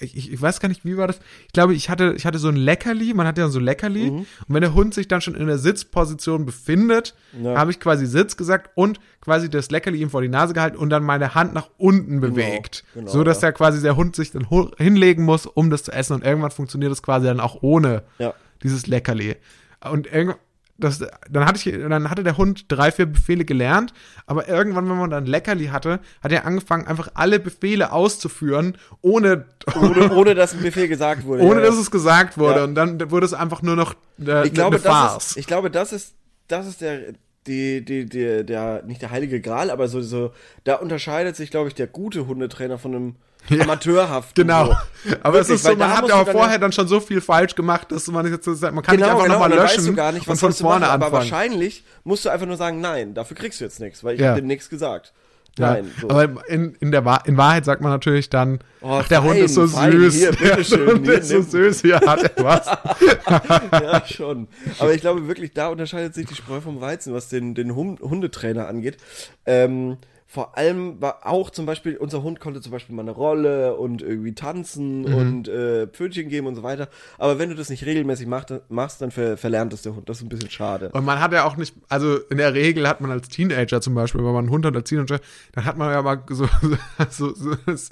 [0.00, 1.20] ich, ich- weiß gar nicht, wie war das?
[1.46, 4.10] Ich glaube, ich hatte, ich hatte so ein Leckerli, man hat ja so ein Leckerli.
[4.10, 4.16] Mhm.
[4.18, 7.56] Und wenn der Hund sich dann schon in der Sitzposition befindet, Ja.
[7.56, 10.88] habe ich quasi Sitz gesagt und quasi das Leckerli ihm vor die Nase gehalten und
[10.90, 12.82] dann meine Hand nach unten bewegt.
[12.94, 13.48] genau, so dass ja.
[13.48, 14.48] der quasi der Hund sich dann
[14.78, 16.14] hinlegen muss, um das zu essen.
[16.14, 18.32] Und irgendwann funktioniert das quasi dann auch ohne Ja.
[18.62, 19.36] Dieses Leckerli.
[19.80, 20.38] Und irgendwann,
[20.78, 23.92] das, dann, hatte ich, dann hatte der Hund drei, vier Befehle gelernt,
[24.26, 29.46] aber irgendwann, wenn man dann Leckerli hatte, hat er angefangen, einfach alle Befehle auszuführen, ohne,
[29.80, 31.44] Ohne, ohne dass ein Befehl gesagt wurde.
[31.44, 31.66] ohne ja.
[31.66, 32.58] dass es gesagt wurde.
[32.58, 32.64] Ja.
[32.64, 35.32] Und dann wurde es einfach nur noch äh, ich glaube, eine Farce.
[35.32, 36.14] ist, ich glaube, das ist,
[36.48, 37.14] das ist der,
[37.46, 40.32] die, die, die, der, nicht der heilige Gral, aber so, so,
[40.64, 43.14] da unterscheidet sich, glaube ich, der gute Hundetrainer von einem
[43.48, 44.46] Ja, Amateurhaften.
[44.46, 44.66] Genau.
[44.66, 45.16] So.
[45.22, 47.90] Aber es Wirklich, ist so, man hat ja vorher dann schon so viel falsch gemacht,
[47.90, 50.42] dass man jetzt man kann genau, nicht einfach genau, nochmal löschen weißt du nicht, was
[50.42, 51.12] und von vorne machen, Aber anfangen.
[51.30, 54.28] wahrscheinlich musst du einfach nur sagen, nein, dafür kriegst du jetzt nichts, weil ich Ja.
[54.30, 55.12] habe dir nichts gesagt.
[55.58, 56.08] Ja, Nein, so.
[56.08, 59.44] aber in, in, der in Wahrheit sagt man natürlich dann, Oh, ach, der Hund fein,
[59.44, 60.14] ist so fein, süß.
[60.14, 61.42] hier, der bitteschön, Hund hier, ist so nimm.
[61.44, 62.66] süß, hier hat er was.
[63.82, 64.48] ja, schon.
[64.78, 67.98] Aber ich glaube wirklich, da unterscheidet sich die Spreu vom Weizen, was den, den Hum-
[68.00, 68.96] Hundetrainer angeht.
[69.44, 69.98] Ähm,
[70.32, 74.00] vor allem war auch zum Beispiel, unser Hund konnte zum Beispiel mal eine Rolle und
[74.00, 75.14] irgendwie tanzen Mhm.
[75.14, 76.88] und äh, Pfötchen geben und so weiter.
[77.18, 80.08] Aber wenn du das nicht regelmäßig macht, machst, dann ver verlernt es der Hund.
[80.08, 80.88] Das ist ein bisschen schade.
[80.94, 83.94] Und man hat ja auch nicht, also in der Regel hat man als Teenager zum
[83.94, 85.20] Beispiel, wenn man einen Hund hat als Teenager,
[85.52, 86.48] dann hat man ja mal so,
[87.10, 87.90] so, so das,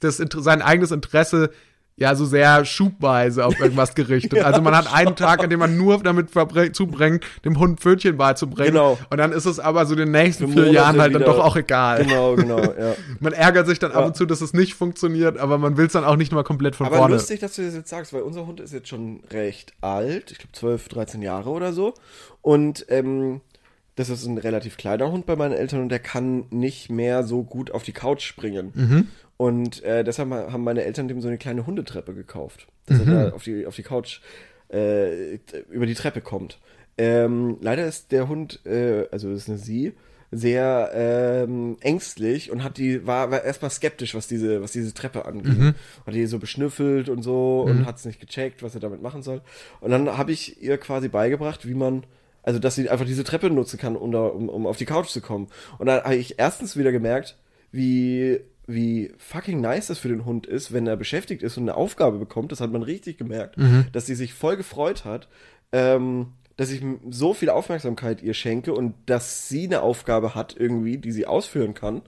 [0.00, 1.50] das, Inter- sein eigenes Interesse
[1.96, 4.40] ja so sehr schubweise auf irgendwas gerichtet.
[4.42, 6.28] also man hat einen Tag, an dem man nur damit
[6.74, 8.72] zubringt, dem Hund Pfötchen beizubringen.
[8.72, 8.98] Genau.
[9.10, 12.04] Und dann ist es aber so den nächsten vier Jahren halt dann doch auch egal.
[12.04, 12.94] Genau, genau, ja.
[13.20, 14.06] Man ärgert sich dann ab Ja.
[14.06, 16.74] und zu, dass es nicht funktioniert, aber man will es dann auch nicht mal komplett
[16.74, 17.14] von Aber vorne.
[17.14, 20.38] lustig, dass du das jetzt sagst, weil unser Hund ist jetzt schon recht alt, ich
[20.38, 21.94] glaube 12, 13 Jahre oder so.
[22.42, 23.40] Und ähm,
[23.94, 27.44] das ist ein relativ kleiner Hund bei meinen Eltern und der kann nicht mehr so
[27.44, 28.72] gut auf die Couch springen.
[28.74, 29.08] Mhm.
[29.36, 33.12] Und äh, deshalb haben meine Eltern dem so eine kleine Hundetreppe gekauft, dass Mhm.
[33.12, 34.20] er da auf die, auf die Couch
[34.72, 35.34] äh,
[35.70, 36.58] über die Treppe kommt.
[36.96, 39.92] Ähm, leider ist der Hund, äh, also das ist eine Sie,
[40.30, 45.26] sehr ähm, ängstlich und hat die war, war erstmal skeptisch, was diese was diese Treppe
[45.26, 45.58] angeht.
[45.58, 45.74] Mhm.
[46.06, 49.22] Hat die so beschnüffelt und so und hat es nicht gecheckt, was er damit machen
[49.22, 49.42] soll.
[49.80, 52.04] Und dann habe ich ihr quasi beigebracht, wie man
[52.42, 55.08] also dass sie einfach diese Treppe nutzen kann, um, da, um, um auf die Couch
[55.08, 55.48] zu kommen.
[55.78, 57.38] Und dann habe ich erstens wieder gemerkt,
[57.70, 61.76] wie wie fucking nice das für den Hund ist, wenn er beschäftigt ist und eine
[61.76, 62.50] Aufgabe bekommt.
[62.52, 63.56] Das hat man richtig gemerkt,
[63.92, 65.28] dass sie sich voll gefreut hat.
[65.72, 70.98] Ähm, dass ich so viel Aufmerksamkeit ihr schenke und dass sie eine Aufgabe hat irgendwie,
[70.98, 72.02] die sie ausführen kann.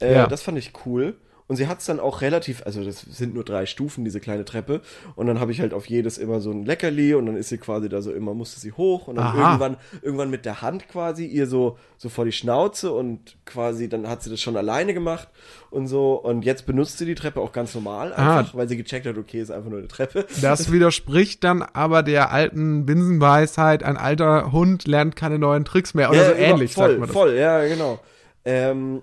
[0.00, 0.26] Äh, Ja.
[0.26, 1.14] Das fand ich cool.
[1.48, 4.44] Und sie hat es dann auch relativ, also das sind nur drei Stufen, diese kleine
[4.44, 4.80] Treppe.
[5.16, 7.58] Und dann habe ich halt auf jedes immer so ein Leckerli und dann ist sie
[7.58, 9.46] quasi da so immer, musste sie hoch und dann Aha.
[9.48, 14.08] irgendwann, irgendwann mit der Hand quasi ihr so, so vor die Schnauze und quasi dann
[14.08, 15.28] hat sie das schon alleine gemacht
[15.70, 16.14] und so.
[16.14, 19.40] Und jetzt benutzt sie die Treppe auch ganz normal, einfach, weil sie gecheckt hat, okay,
[19.40, 20.26] ist einfach nur eine Treppe.
[20.40, 26.10] Das widerspricht dann aber der alten Binsenweisheit, ein alter Hund lernt keine neuen Tricks mehr.
[26.10, 27.14] Oder so über- ähnlich, voll, sagt man das.
[27.14, 28.00] Voll, ja, genau.
[28.44, 29.02] Ähm,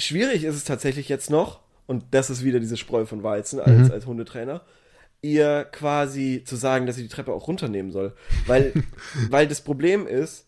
[0.00, 3.88] schwierig ist es tatsächlich jetzt noch, und das ist wieder diese Spreu von Weizen als,
[3.88, 3.92] Mhm.
[3.92, 4.62] als Hundetrainer,
[5.22, 8.14] ihr quasi zu sagen, dass sie die Treppe auch runternehmen soll.
[8.46, 8.72] Weil,
[9.30, 10.46] weil das Problem ist,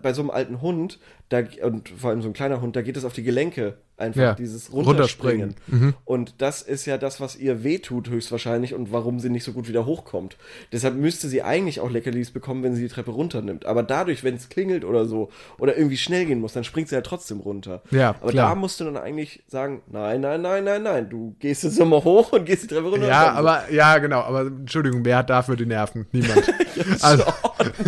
[0.00, 0.98] bei so einem alten Hund,
[1.28, 4.20] da, und vor allem so ein kleiner Hund, da geht es auf die Gelenke einfach,
[4.20, 5.54] Ja, dieses runterspringen.
[5.66, 5.72] Mhm.
[5.72, 5.94] Runterspringen.
[6.04, 9.68] Und das ist ja das, was ihr wehtut höchstwahrscheinlich und warum sie nicht so gut
[9.68, 10.36] wieder hochkommt.
[10.70, 13.64] Deshalb müsste sie eigentlich auch Leckerlis bekommen, wenn sie die Treppe runternimmt.
[13.64, 16.94] Aber dadurch, wenn es klingelt oder so, oder irgendwie schnell gehen muss, dann springt sie
[16.94, 17.82] ja trotzdem runter.
[17.90, 18.50] Ja, Aber klar.
[18.50, 22.04] da musst du dann eigentlich sagen, nein, nein, nein, nein, nein, du gehst jetzt nochmal
[22.04, 23.08] hoch und gehst die Treppe runter.
[23.08, 26.06] Ja, aber, ja, genau, aber Entschuldigung, wer hat dafür die Nerven?
[26.12, 26.52] Niemand.
[27.00, 27.24] also,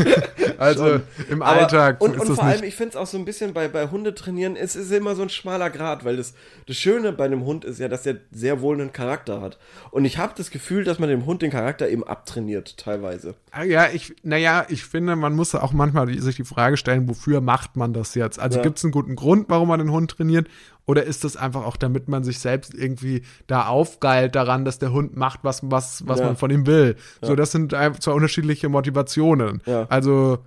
[0.59, 3.25] also im Aber- Alltag und, ist und vor allem, ich finde es auch so ein
[3.29, 6.33] bisschen bei, bei Hundetrainieren, es ist immer so ein schmaler Grad, weil das,
[6.67, 9.59] das Schöne bei einem Hund ist ja, dass er sehr wohl einen Charakter hat.
[9.91, 13.35] Und ich habe das Gefühl, dass man dem Hund den Charakter eben abtrainiert, teilweise.
[13.51, 17.41] Ah, Ja, ich, naja, ich finde, man muss auch manchmal sich die Frage stellen, wofür
[17.43, 18.41] macht man das jetzt?
[18.41, 18.63] Also Ja.
[18.65, 20.49] gibt es einen guten Grund, warum man den Hund trainiert?
[20.87, 24.91] Oder ist das einfach auch, damit man sich selbst irgendwie da aufgeilt daran, dass der
[24.93, 26.27] Hund macht, was, was, was Ja.
[26.27, 26.97] man von ihm will?
[27.21, 29.61] So, das sind zwei unterschiedliche Motivationen.
[29.67, 29.85] Ja.
[29.91, 30.39] Also,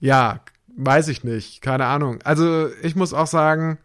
[0.00, 0.40] ja,
[0.78, 2.20] weiß ich nicht, keine Ahnung.
[2.24, 3.78] Also, ich muss auch sagen,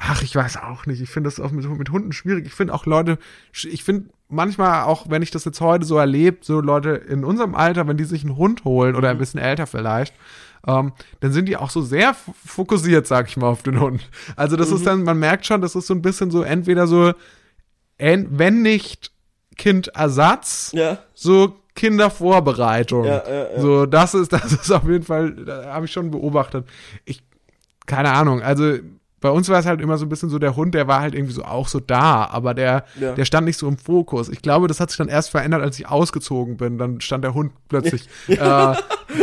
[0.00, 1.00] Ach, ich weiß auch nicht.
[1.00, 2.46] Ich finde das auch mit, mit Hunden schwierig.
[2.46, 3.18] Ich finde auch Leute,
[3.52, 7.56] ich finde manchmal auch, wenn ich das jetzt heute so erlebe, so Leute in unserem
[7.56, 10.14] Alter, wenn die sich einen Hund holen oder ein bisschen älter vielleicht,
[10.68, 12.14] ähm, dann sind die auch so sehr
[12.46, 14.08] fokussiert, sag ich mal, auf den Hund.
[14.36, 17.12] Also das ist dann, man merkt schon, das ist so ein bisschen so entweder so,
[17.98, 19.10] en- wenn nicht
[19.56, 20.98] Kindersatz, Ja.
[21.12, 23.04] so Kindervorbereitung.
[23.04, 23.60] Ja, ja, ja.
[23.60, 26.66] So, das ist, das ist auf jeden Fall, da habe ich schon beobachtet.
[27.04, 27.22] Ich,
[27.86, 28.78] keine Ahnung, also
[29.20, 31.14] bei uns war es halt immer so ein bisschen so, der Hund, der war halt
[31.14, 33.12] irgendwie so auch so da, aber der, Ja.
[33.14, 34.28] der stand nicht so im Fokus.
[34.28, 36.78] Ich glaube, das hat sich dann erst verändert, als ich ausgezogen bin.
[36.78, 38.74] Dann stand der Hund plötzlich äh,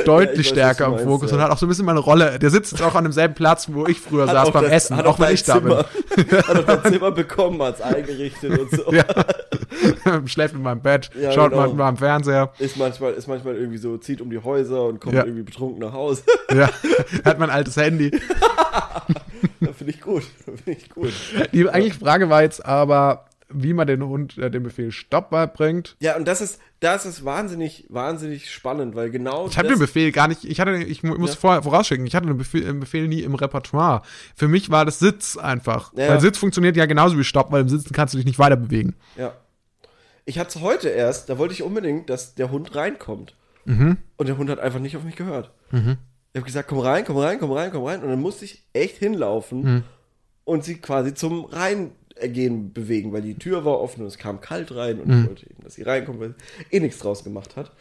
[0.05, 1.37] deutlich weiß, stärker du im meinst, Fokus ja.
[1.37, 2.37] und hat auch so ein bisschen meine Rolle.
[2.39, 4.97] Der sitzt jetzt auch an demselben Platz, wo ich früher saß auch beim das- Essen,
[4.97, 5.71] hat auch wenn ich da bin.
[5.71, 5.85] Zimmer-
[6.47, 8.91] hat auch dein Zimmer bekommen, hat's eingerichtet und so.
[8.93, 9.05] Ja.
[10.25, 11.63] Schläft in meinem Bett, Ja, schaut genau.
[11.63, 12.51] manchmal am Fernseher.
[12.59, 15.23] Ist manchmal, ist manchmal irgendwie so, zieht um die Häuser und kommt Ja.
[15.23, 16.23] irgendwie betrunken nach Hause.
[16.53, 16.69] Ja,
[17.23, 18.11] hat mein altes Handy.
[19.77, 20.23] Finde ich gut.
[20.45, 21.11] Finde ich gut.
[21.53, 25.95] Die eigentliche Frage war jetzt aber, wie man den Hund äh, den Befehl Stopp beibringt.
[25.99, 30.11] Ja, und das ist, das ist wahnsinnig, wahnsinnig spannend, weil genau Ich das, den Befehl
[30.11, 31.35] gar nicht, ich hatte, ich mu- muss Ja.
[31.39, 34.01] vorher vorausschicken, ich hatte den Befehl, den Befehl nie im Repertoire.
[34.35, 35.93] Für mich war das Sitz einfach.
[35.95, 36.09] Ja.
[36.09, 38.55] Weil Sitz funktioniert ja genauso wie Stopp, weil im Sitzen kannst du dich nicht weiter
[38.57, 38.95] bewegen.
[39.15, 39.33] Ja.
[40.25, 43.35] Ich hatte es heute erst, da wollte ich unbedingt, dass der Hund reinkommt.
[43.65, 43.97] Mhm.
[44.17, 45.51] Und der Hund hat einfach nicht auf mich gehört.
[46.35, 48.03] Ich habe gesagt, komm rein, komm rein, komm rein, komm rein.
[48.03, 49.83] Und dann musste ich echt hinlaufen Mhm.
[50.43, 54.75] und sie quasi zum Reingehen bewegen, weil die Tür war offen und es kam kalt
[54.75, 56.35] rein und ich wollte eben, dass sie reinkommt, weil
[56.71, 57.71] eh nichts draus gemacht hat.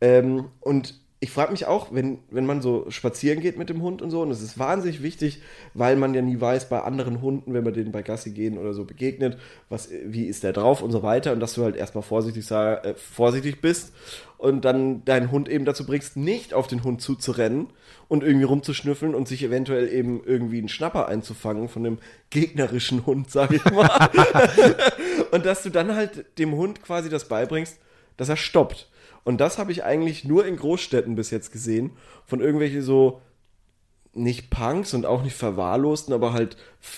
[0.00, 4.00] Ähm, und ich frage mich auch, wenn, wenn man so spazieren geht mit dem Hund
[4.02, 5.40] und so, und es ist wahnsinnig wichtig,
[5.72, 8.74] weil man ja nie weiß, bei anderen Hunden, wenn man denen bei Gassi gehen oder
[8.74, 9.38] so begegnet,
[9.70, 12.94] was, wie ist der drauf und so weiter, und dass du halt erstmal vorsichtig, äh,
[12.94, 13.92] vorsichtig bist
[14.44, 17.68] und dann deinen Hund eben dazu bringst, nicht auf den Hund zuzurennen
[18.08, 21.98] und irgendwie rumzuschnüffeln und sich eventuell eben irgendwie einen Schnapper einzufangen von einem
[22.30, 23.88] gegnerischen Hund, sag ich mal.
[25.32, 27.78] und dass du dann halt dem Hund quasi das beibringst,
[28.16, 28.88] dass er stoppt.
[29.24, 31.92] Und das habe ich eigentlich nur in Großstädten bis jetzt gesehen,
[32.26, 33.22] von irgendwelche so
[34.12, 36.56] nicht Punks und auch nicht verwahrlosten, aber halt,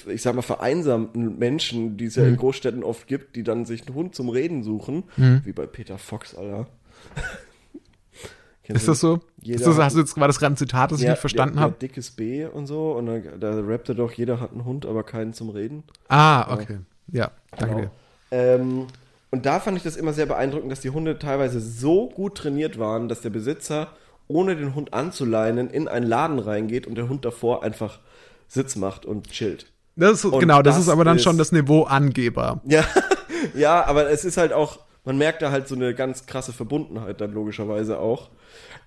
[0.08, 2.30] ich sag mal, vereinsamten Menschen, die es ja Mhm.
[2.30, 5.40] in Großstädten oft gibt, die dann sich einen Hund zum Reden suchen, Mhm.
[5.44, 6.66] wie bei Peter Fox, Alter.
[8.68, 9.20] Ist das so?
[9.42, 11.60] Jeder Ist das, hast du jetzt gerade das gerade ein Zitat, das ich nicht verstanden
[11.60, 11.76] habe?
[11.80, 13.06] Dickes B und so, und
[13.38, 15.84] da rappt er doch, jeder hat einen Hund, aber keinen zum Reden.
[16.08, 16.78] Ah, okay.
[17.12, 17.80] Ja, danke Genau.
[17.86, 17.90] dir.
[18.32, 18.86] Ähm,
[19.30, 22.76] und da fand ich das immer sehr beeindruckend, dass die Hunde teilweise so gut trainiert
[22.76, 23.88] waren, dass der Besitzer,
[24.26, 28.00] ohne den Hund anzuleinen, in einen Laden reingeht und der Hund davor einfach
[28.48, 29.66] Sitz macht und chillt.
[29.94, 32.60] Das ist, Und genau, das, das ist aber dann ist- schon das Niveau Angeber.
[32.64, 32.84] Ja,
[33.54, 37.20] ja, aber es ist halt auch, man merkt da halt so eine ganz krasse Verbundenheit
[37.20, 38.28] dann logischerweise auch.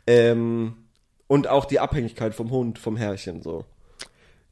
[0.05, 0.75] Ähm,
[1.27, 3.65] und auch die Abhängigkeit vom Hund, vom Herrchen so.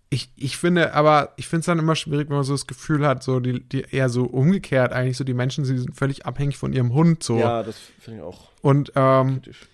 [0.09, 3.05] Ich, ich finde, aber ich finde es dann immer schwierig, wenn man so das Gefühl
[3.05, 6.57] hat, so die, die eher so umgekehrt eigentlich, so die Menschen, sie sind völlig abhängig
[6.57, 7.38] von ihrem Hund so.
[7.38, 9.68] Ja, das finde ich auch Und ähm, kritisch.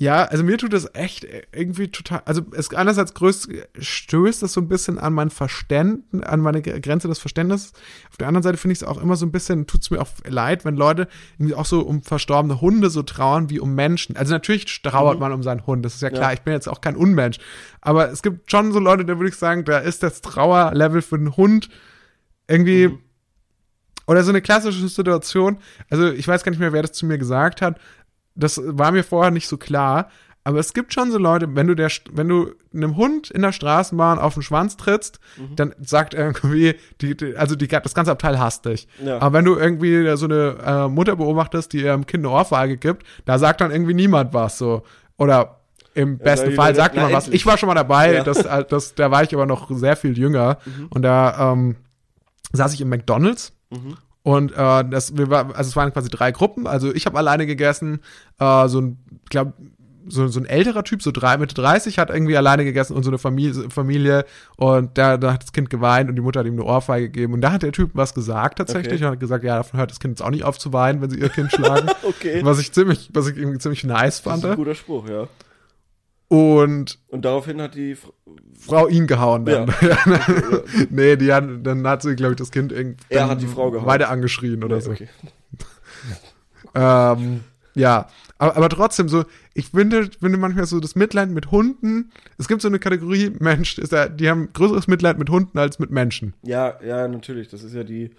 [0.00, 4.62] Ja, also mir tut das echt irgendwie total, also es einerseits größt, stößt das so
[4.62, 7.74] ein bisschen an mein Verständnis, an meine Grenze des Verständnisses.
[8.08, 10.00] Auf der anderen Seite finde ich es auch immer so ein bisschen, tut es mir
[10.00, 11.06] auch leid, wenn Leute
[11.38, 14.16] irgendwie auch so um verstorbene Hunde so trauern wie um Menschen.
[14.16, 16.32] Also natürlich trauert man um seinen Hund, das ist ja klar, Ja.
[16.32, 17.36] ich bin jetzt auch kein Unmensch.
[17.82, 21.18] Aber es gibt schon so Leute, da würde ich sagen, da ist das Trauerlevel für
[21.18, 21.68] den Hund
[22.48, 22.98] irgendwie
[24.06, 27.16] oder so eine klassische Situation, also ich weiß gar nicht mehr, wer das zu mir
[27.16, 27.78] gesagt hat,
[28.42, 30.08] das war mir vorher nicht so klar,
[30.42, 33.52] aber es gibt schon so Leute, wenn du der, wenn du einem Hund in der
[33.52, 35.20] Straßenbahn auf den Schwanz trittst,
[35.54, 38.88] dann sagt er irgendwie, die, die, also die, das ganze Abteil hasst dich.
[39.04, 39.18] Ja.
[39.18, 43.06] Aber wenn du irgendwie so eine äh, Mutter beobachtest, die ihrem Kind eine Ohrfeige gibt,
[43.26, 44.82] da sagt dann irgendwie niemand was so.
[45.18, 45.60] Oder
[45.92, 47.28] im besten Fall sagt jemand was.
[47.28, 48.24] Ich war schon mal dabei, Ja.
[48.24, 50.56] das, äh, das, da war ich aber noch sehr viel jünger.
[50.88, 51.76] Und da ähm,
[52.52, 53.52] saß ich im McDonalds.
[54.22, 56.66] Und äh, das, wir war, also es waren quasi drei Gruppen.
[56.66, 58.00] Also ich habe alleine gegessen,
[58.38, 58.98] äh, so ein,
[59.30, 59.54] glaub,
[60.08, 63.10] so, so ein älterer Typ, so drei, Mitte 30, hat irgendwie alleine gegessen und so
[63.10, 64.24] eine Familie, Familie
[64.56, 67.34] und da, da hat das Kind geweint und die Mutter hat ihm eine Ohrfeige gegeben.
[67.34, 69.04] Und da hat der Typ was gesagt tatsächlich Okay.
[69.04, 71.10] und hat gesagt, ja, davon hört das Kind jetzt auch nicht auf zu weinen, wenn
[71.10, 71.88] sie ihr Kind schlagen.
[72.02, 72.40] Okay.
[72.44, 74.56] Was ich ziemlich, was ich irgendwie ziemlich nice Das ist ein fand.
[74.56, 75.28] guter Spruch, ja.
[76.32, 78.12] Und Und daraufhin hat die Fr-
[78.56, 79.74] Frau ihn gehauen dann.
[79.82, 79.98] Ja.
[80.90, 83.72] nee, die hat, dann hat sie, glaube ich, das Kind irgendwie Er hat die Frau
[83.72, 83.86] gehauen.
[83.86, 84.92] weiter angeschrien oder so.
[84.92, 85.08] okay.
[86.74, 87.40] Ähm,
[87.74, 88.08] ja,
[88.38, 89.24] aber, aber trotzdem so,
[89.54, 92.12] ich finde, finde manchmal so das Mitleid mit Hunden.
[92.38, 95.78] Es gibt so eine Kategorie Mensch, ist da, die haben größeres Mitleid mit Hunden als
[95.80, 96.34] mit Menschen.
[96.42, 97.48] Ja, ja, natürlich.
[97.48, 98.10] Das ist ja die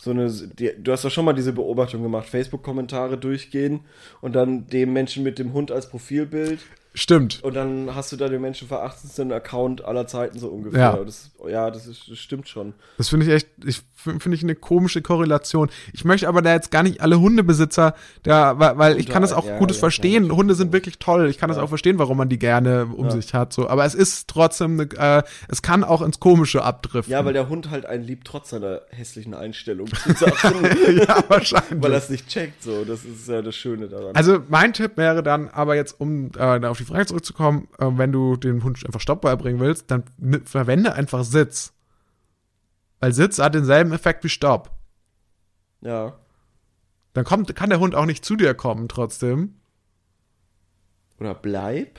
[0.00, 0.30] so eine.
[0.30, 3.80] Die, du hast doch schon mal diese Beobachtung gemacht: Facebook-Kommentare durchgehen
[4.22, 6.60] und dann dem Menschen mit dem Hund als Profilbild
[6.94, 7.42] Stimmt.
[7.44, 10.80] und dann hast du da den menschenverachtendsten Account aller Zeiten so ungefähr.
[10.80, 10.96] Ja.
[10.96, 12.74] Das, ja, das, ist, das stimmt schon.
[12.96, 15.70] Das finde ich echt, ich finde ich eine komische Korrelation.
[15.92, 19.32] Ich möchte aber da jetzt gar nicht alle Hundebesitzer, da, weil, weil ich kann das
[19.32, 20.30] auch ja, Gutes ja, verstehen.
[20.32, 21.28] Hunde sind wirklich toll.
[21.28, 23.52] Ich kann das auch verstehen, warum man die gerne um sich hat.
[23.52, 27.12] So, aber es ist trotzdem, eine, äh, es kann auch ins Komische abdriften.
[27.12, 30.64] Ja, weil der Hund halt einen liebt, trotz seiner hässlichen Einstellung zu Sachen,
[30.96, 31.82] ja, wahrscheinlich.
[31.82, 32.62] weil er es nicht checkt.
[32.62, 34.14] So, das ist ja das Schöne daran.
[34.14, 38.12] Also mein Tipp wäre dann aber jetzt, um äh, auf die Frage zurückzukommen, äh, wenn
[38.12, 40.04] du dem Hund einfach Stopp beibringen willst, dann
[40.44, 41.72] verwende einfach Sitz.
[43.00, 44.70] Weil Sitz hat denselben Effekt wie Stopp.
[45.80, 46.18] ja.
[47.14, 49.54] Dann kommt, kann der Hund auch nicht zu dir kommen trotzdem.
[51.18, 51.98] Oder bleib.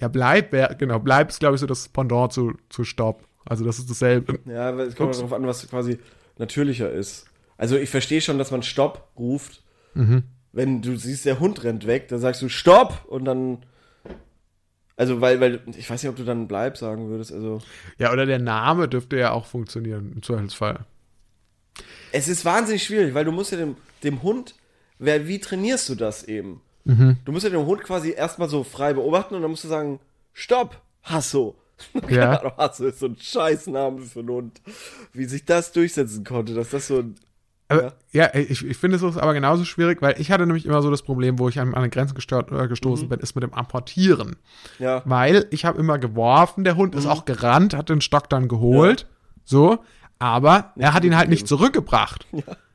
[0.00, 3.26] Ja, bleib, wär, genau, bleib ist, glaube ich, so das Pendant zu, zu Stopp.
[3.44, 4.38] Also das ist dasselbe.
[4.46, 5.18] Ja, weil es kommt Ups.
[5.18, 5.98] darauf an, was quasi
[6.38, 7.26] natürlicher ist.
[7.56, 9.62] Also ich verstehe schon, dass man Stopp ruft.
[9.94, 10.22] Mhm.
[10.52, 13.64] Wenn du siehst, der Hund rennt weg, dann sagst du Stopp und dann.
[14.96, 17.32] Also, weil, weil, ich weiß nicht, ob du dann bleib sagen würdest.
[17.32, 17.60] Also,
[17.98, 20.80] Ja, oder der Name dürfte ja auch funktionieren, im Zweifelsfall.
[22.12, 24.54] es ist wahnsinnig schwierig, weil du musst ja dem, dem Hund,
[24.98, 26.60] wer, wie trainierst du das eben?
[26.84, 27.16] Mhm.
[27.24, 29.98] Du musst ja den Hund quasi erstmal so frei beobachten und dann musst du sagen,
[30.32, 31.56] Stopp, Hasso.
[32.10, 32.56] Ja.
[32.58, 34.60] Hasso ist so ein Scheißname für einen Hund.
[35.12, 37.14] Wie sich das durchsetzen konnte, dass das so ein.
[37.78, 40.90] Aber, ja, ich, ich finde es aber genauso schwierig, weil ich hatte nämlich immer so
[40.90, 44.36] das Problem, wo ich an, eine Grenze gestört, äh, gestoßen bin, ist mit dem Apportieren.
[44.78, 45.02] Ja.
[45.04, 49.06] Weil ich habe immer geworfen, der Hund ist auch gerannt, hat den Stock dann geholt.
[49.44, 49.78] So,
[50.18, 52.26] aber er hat ihn halt nicht zurückgebracht.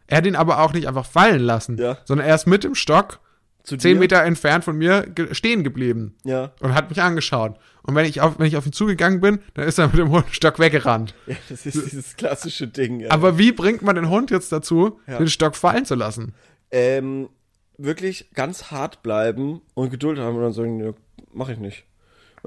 [0.08, 1.98] Er hat ihn aber auch nicht einfach fallen lassen, Ja.
[2.06, 3.20] sondern er ist mit dem Stock
[3.68, 4.00] Zu zehn dir?
[4.00, 6.54] Meter entfernt von mir ge stehen geblieben Ja.
[6.62, 7.60] und hat mich angeschaut.
[7.84, 10.10] Und wenn ich auf, wenn ich auf ihn zugegangen bin, dann ist er mit dem
[10.10, 11.14] Hund- Stock weggerannt.
[11.28, 13.02] ja, das ist dieses klassische Ding.
[13.02, 13.12] Ja.
[13.12, 15.18] Aber wie bringt man den Hund jetzt dazu, Ja.
[15.18, 16.34] den Stock fallen zu lassen?
[16.72, 17.30] ähm,
[17.78, 20.94] wirklich ganz hart bleiben und Geduld haben und dann sagen, ja,
[21.34, 21.86] mach ich nicht.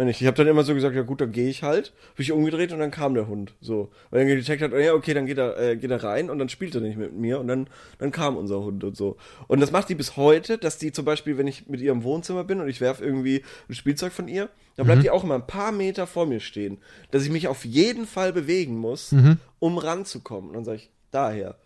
[0.00, 1.92] Wenn ich, ich habe dann immer so gesagt, ja gut, dann gehe ich halt.
[2.12, 3.52] Habe ich umgedreht und dann kam der Hund.
[3.60, 3.90] So.
[4.08, 6.48] Weil dann gecheckt hat, ja, okay, dann geht er, äh, geht er rein und dann
[6.48, 7.66] spielt er nicht mit mir und dann,
[7.98, 9.18] dann kam unser Hund und so.
[9.46, 12.02] Und das macht die bis heute, dass die zum Beispiel, wenn ich mit ihr im
[12.02, 15.34] Wohnzimmer bin und ich werf irgendwie ein Spielzeug von ihr, dann bleibt die auch immer
[15.34, 16.78] ein paar Meter vor mir stehen.
[17.10, 19.12] Dass ich mich auf jeden Fall bewegen muss,
[19.58, 20.48] um ranzukommen.
[20.48, 21.58] Und dann sage ich, daher.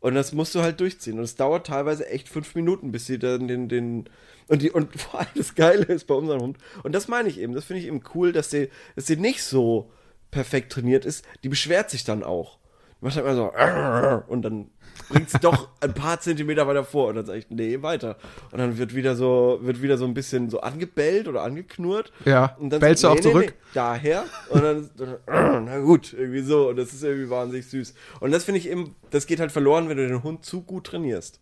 [0.00, 1.18] Und das musst du halt durchziehen.
[1.18, 4.06] Und es dauert teilweise echt fünf Minuten, bis sie dann den, den,
[4.48, 6.58] und die, und vor allem das Geile ist bei unserem Hund.
[6.82, 7.54] Und das meine ich eben.
[7.54, 9.90] Das finde ich eben cool, dass sie, dass sie nicht so
[10.30, 11.24] perfekt trainiert ist.
[11.42, 12.58] Die beschwert sich dann auch.
[13.00, 14.70] Die macht halt immer so, und dann
[15.08, 17.08] bringt sie doch ein paar Zentimeter weiter vor.
[17.08, 18.16] Und dann sage ich, nee, weiter.
[18.50, 22.12] Und dann wird wieder so, wird wieder so ein bisschen so angebellt oder angeknurrt.
[22.24, 22.56] Ja.
[22.58, 23.54] Und dann Bellst du auch zurück?
[23.74, 25.18] daher und dann, dann
[25.66, 27.94] na gut, irgendwie so und das ist irgendwie wahnsinnig süß.
[28.20, 30.86] Und das finde ich eben, das geht halt verloren, wenn du den Hund zu gut
[30.86, 31.40] trainierst.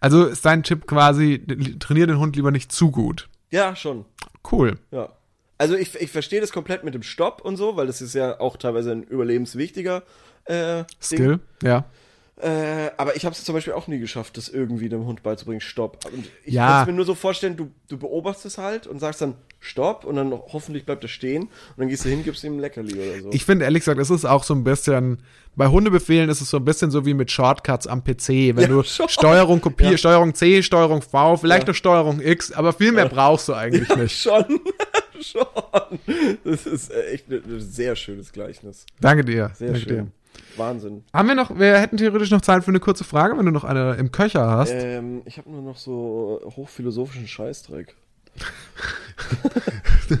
[0.00, 1.44] Also ist dein Tipp quasi,
[1.78, 3.28] trainier den Hund lieber nicht zu gut.
[3.50, 4.04] Ja, schon.
[4.50, 4.78] Cool.
[4.90, 5.10] Ja.
[5.58, 8.40] Also ich, ich verstehe das komplett mit dem Stopp und so, weil das ist ja
[8.40, 10.02] auch teilweise ein überlebenswichtiger
[10.46, 11.84] äh, Skill, ja.
[12.40, 15.60] Äh, aber ich habe es zum Beispiel auch nie geschafft, das irgendwie dem Hund beizubringen,
[15.60, 16.06] Stopp.
[16.12, 16.66] Und ich Ja.
[16.66, 20.16] kann es mir nur so vorstellen, du, du beobachtest halt und sagst dann Stopp und
[20.16, 23.20] dann hoffentlich bleibt er stehen und dann gehst du hin, gibst ihm ein Leckerli oder
[23.20, 23.30] so.
[23.32, 25.18] Ich finde ehrlich gesagt, es ist auch so ein bisschen,
[25.54, 28.28] bei Hundebefehlen ist es so ein bisschen so wie mit Shortcuts am PC.
[28.56, 29.08] Wenn Ja, du schon.
[29.08, 29.96] Steuerung Kopier, Ja.
[29.98, 34.20] Steuerung C, Steuerung V, vielleicht noch Steuerung X, aber viel mehr brauchst du eigentlich nicht.
[34.20, 34.44] Schon,
[35.20, 35.46] schon.
[36.44, 38.86] Das ist äh, echt ein ein sehr schönes Gleichnis.
[39.00, 39.52] Danke dir.
[39.54, 39.96] Sehr Danke schön.
[40.06, 40.12] dir.
[40.56, 41.04] Wahnsinn.
[41.12, 43.64] Haben wir noch, wir hätten theoretisch noch Zeit für eine kurze Frage, wenn du noch
[43.64, 44.72] eine im Köcher hast.
[44.72, 47.94] Ähm, ich habe nur noch so hochphilosophischen Scheißdreck.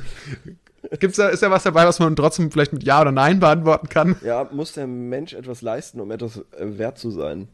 [0.98, 3.88] Gibt's da, ist da was dabei, was man trotzdem vielleicht mit Ja oder Nein beantworten
[3.88, 4.16] kann?
[4.22, 7.48] Ja, muss der Mensch etwas leisten, um etwas äh, wert zu sein?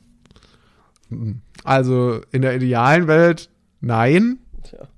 [1.65, 3.49] Also in der idealen Welt
[3.81, 4.89] Nein, Tja.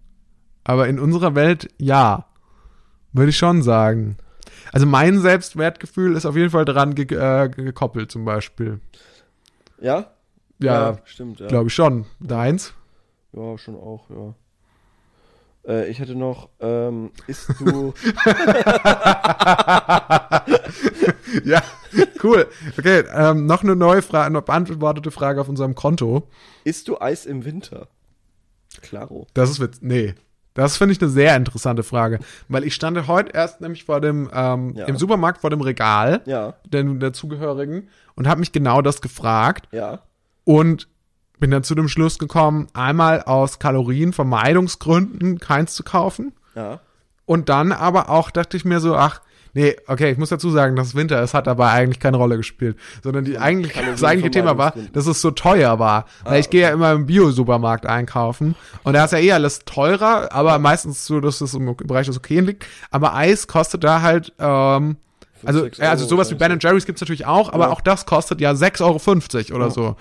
[0.64, 2.26] aber in unserer Welt ja.
[3.12, 4.16] Würde ich schon sagen.
[4.72, 8.80] Also mein Selbstwertgefühl ist auf jeden Fall dran ge äh, gekoppelt zum Beispiel.
[9.80, 10.12] Ja?
[10.58, 11.46] Ja, stimmt, ja.
[11.46, 12.06] glaube ich schon.
[12.20, 12.74] Deins?
[13.32, 14.34] Ja, schon auch, ja.
[15.66, 17.92] Äh, ich hätte noch, ähm, isst du,
[21.44, 21.62] ja,
[22.22, 22.46] cool.
[22.78, 26.28] Okay, ähm, noch eine neue Frage, eine beantwortete Frage auf unserem Konto.
[26.64, 27.88] isst du Eis im Winter?
[28.82, 29.26] Klaro.
[29.34, 29.78] Das ist witz.
[29.80, 30.14] Nee.
[30.54, 32.18] Das finde ich eine sehr interessante Frage.
[32.48, 34.86] Weil ich stand heute erst nämlich vor dem, ähm, Ja.
[34.86, 40.00] im Supermarkt vor dem Regal, Ja, den dazugehörigen, und habe mich genau das gefragt ja.
[40.44, 40.88] und
[41.38, 46.32] bin dann zu dem Schluss gekommen, einmal aus Kalorienvermeidungsgründen keins zu kaufen.
[46.54, 46.80] Ja.
[47.26, 49.20] Und dann aber auch dachte ich mir so, ach,
[49.54, 52.36] nee, okay, ich muss dazu sagen, dass es Winter ist, hat dabei eigentlich keine Rolle
[52.36, 52.76] gespielt.
[53.02, 56.06] Sondern die eigentlich, das eigentliche Thema war, dass es so teuer war.
[56.24, 58.54] Weil ich gehe ja immer im Bio-Supermarkt einkaufen.
[58.82, 62.16] Und da ist ja eh alles teurer, aber meistens so, dass es im Bereich des
[62.18, 62.66] Okayen liegt.
[62.90, 64.96] Aber Eis kostet da halt, ähm,
[65.44, 66.58] also, ja, also sowas wie Ben.
[66.60, 67.70] Jerry's gibt's natürlich auch, aber Ja.
[67.70, 69.70] auch das kostet ja 6,50 Euro oder Ja.
[69.70, 69.96] so.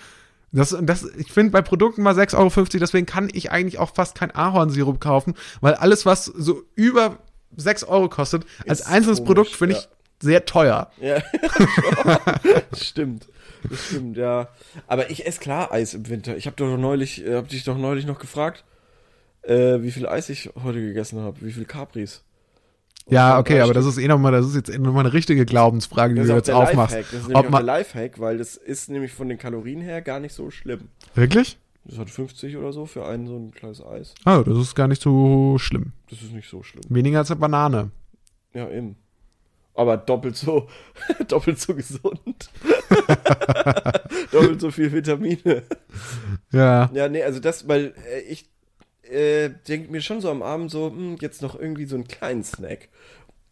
[0.52, 4.16] Das, das, ich finde bei Produkten mal 6,50 Euro, deswegen kann ich eigentlich auch fast
[4.16, 7.18] kein Ahornsirup kaufen, weil alles, was so über
[7.56, 9.88] 6 Euro kostet, als einzelnes komisch, Produkt finde ich ja.
[10.22, 10.91] sehr teuer.
[11.00, 11.22] Ja,
[12.76, 13.28] stimmt.
[13.68, 14.47] Das stimmt, ja.
[14.88, 16.38] Aber ich esse klar Eis im Winter.
[16.38, 18.64] Ich habe doch neulich, äh, hab dich doch neulich noch gefragt,
[19.41, 22.24] äh, wie viel Eis ich heute gegessen habe, wie viel Capris.
[23.06, 25.45] Und Ja, okay, aber das ist eh nochmal, das ist jetzt eh nochmal eine richtige
[25.45, 26.95] Glaubensfrage, die du jetzt aufmachst.
[26.95, 27.12] Lifehack.
[27.12, 30.02] Das ist nämlich Ob auch der Lifehack, weil das ist nämlich von den Kalorien her
[30.02, 30.89] gar nicht so schlimm.
[31.16, 31.58] wirklich?
[31.86, 34.13] Das hat 50 oder so für ein so ein kleines Eis.
[34.25, 35.93] Oh, das ist gar nicht so schlimm.
[36.09, 36.84] Das ist nicht so schlimm.
[36.89, 37.91] Weniger als eine Banane.
[38.53, 38.95] Ja, eben.
[39.73, 40.67] Aber doppelt so,
[41.27, 42.49] doppelt so gesund.
[44.32, 45.63] doppelt so viel Vitamine.
[46.51, 46.89] Ja.
[46.93, 48.49] Ja, nee, also das, weil äh, ich
[49.03, 52.43] äh, denke mir schon so am Abend so, hm, jetzt noch irgendwie so einen kleinen
[52.43, 52.89] Snack.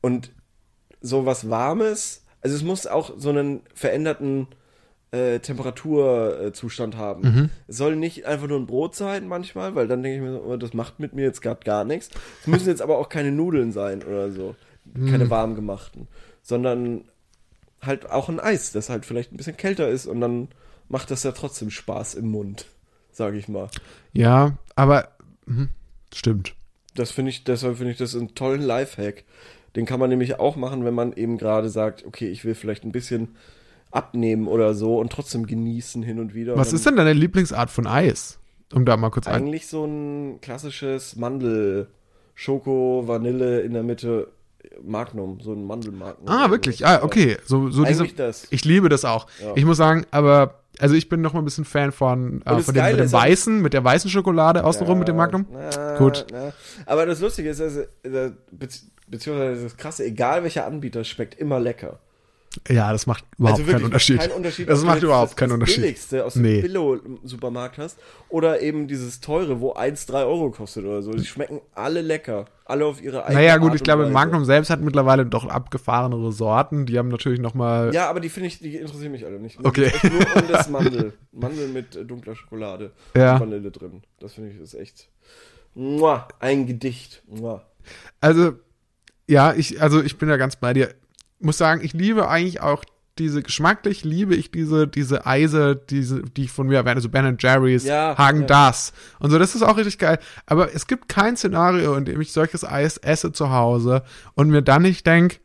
[0.02, 0.32] Und
[1.02, 4.48] so was Warmes, also es muss auch so einen veränderten
[5.18, 7.22] äh, Temperaturzustand haben.
[7.22, 7.50] Mhm.
[7.68, 10.44] Es soll nicht einfach nur ein Brot sein manchmal, weil dann denke ich mir so,
[10.44, 12.10] oh, das macht mit mir jetzt gerade gar nichts.
[12.42, 14.56] Es müssen jetzt aber auch keine Nudeln sein oder so.
[14.94, 15.12] Mhm.
[15.12, 16.08] Keine warm gemachten.
[16.42, 17.06] Sondern
[17.82, 20.48] halt auch ein Eis, das halt vielleicht ein bisschen kälter ist und dann
[20.90, 22.66] macht das ja trotzdem Spaß im Mund,
[23.12, 23.70] sage ich mal.
[24.14, 25.10] Ja, aber,
[25.46, 25.70] mhm,
[26.14, 26.56] stimmt.
[26.96, 29.26] Das finde ich, deshalb finde ich das einen tollen Lifehack,
[29.76, 32.84] Den kann man nämlich auch machen, wenn man eben gerade sagt, okay, ich will vielleicht
[32.84, 33.36] ein bisschen
[33.98, 36.56] abnehmen oder so und trotzdem genießen hin und wieder.
[36.58, 38.40] Was und ist denn deine Lieblingsart von Eis?
[38.74, 39.34] Um da mal kurz ein.
[39.36, 41.88] eigentlich so ein klassisches Mandel,
[42.36, 44.28] Schoko, Vanille in der Mitte,
[44.84, 46.28] Magnum, so ein Mandelmagnum.
[46.28, 46.86] Ah, wirklich?
[46.86, 47.38] Ah, okay.
[47.46, 48.48] So, so diese, Eigentlich das.
[48.52, 49.28] Ich liebe das auch.
[49.42, 49.54] Ja.
[49.56, 52.74] Ich muss sagen, aber, also ich bin noch mal ein bisschen Fan von, äh, von
[52.74, 55.46] dem, Geile mit dem weißen, mit der weißen Schokolade außenrum mit dem Magnum.
[55.52, 56.28] Na, Gut.
[56.32, 56.52] Na.
[56.86, 57.82] Aber das Lustige ist, also,
[58.52, 62.00] bezieh- beziehungsweise das Krasse, egal welcher Anbieter, schmeckt immer lecker.
[62.70, 64.20] Ja, das macht überhaupt also keinen Unterschied.
[64.20, 65.82] Kein Unterschied Das macht überhaupt das, keinen das Unterschied.
[65.82, 66.62] billigste aus dem Nee.
[66.62, 67.98] Billo-Supermarkt hast
[68.30, 71.12] oder eben dieses teure, wo 1, 3 Euro kostet oder so.
[71.12, 72.46] Die schmecken alle lecker.
[72.66, 74.10] Alle auf ihre eigene Naja, gut, Art ich glaube.
[74.10, 76.86] Magnum selbst hat mittlerweile doch abgefahrenere Sorten.
[76.86, 79.58] Die haben natürlich noch mal Ja, aber die finde ich, die interessieren mich alle nicht.
[79.64, 79.92] Okay.
[80.04, 81.14] Nur um das Mandel.
[81.32, 82.92] Mandel mit äh, dunkler Schokolade.
[83.16, 83.40] Ja.
[83.40, 84.04] Vanille drin.
[84.20, 85.08] Das finde ich ist echt.
[85.76, 87.24] Mua, ein Gedicht.
[87.28, 87.64] Mua.
[88.20, 88.54] Also,
[89.28, 90.94] ja, ich, also ich bin ja ganz bei dir.
[91.40, 92.84] Muss sagen, ich liebe eigentlich auch
[93.20, 97.38] diese, geschmacklich liebe ich diese, diese Eise, diese, die ich von mir erwähne, so Ben
[97.40, 98.46] Jerry's, Ja, Hagen ja.
[98.48, 98.94] das.
[99.20, 100.20] Und so, das ist auch richtig geil.
[100.46, 104.04] Aber es gibt kein Szenario, in dem ich solches Eis esse zu Hause
[104.36, 105.40] und mir dann nicht denk,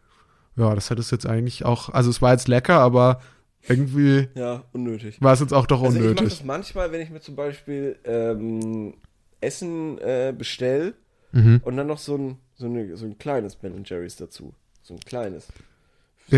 [0.56, 3.20] ja, das hätte es jetzt eigentlich auch, also es war jetzt lecker, aber
[3.66, 5.16] irgendwie Ja, unnötig.
[5.22, 6.38] war es jetzt auch doch Also ich mache unnötig.
[6.38, 8.94] das manchmal, wenn ich mir zum Beispiel ähm,
[9.40, 10.94] Essen äh, bestell
[11.34, 11.62] Mhm.
[11.64, 14.52] und dann noch so ein, so, eine, so ein kleines Ben Jerry's dazu.
[14.82, 15.48] So ein kleines.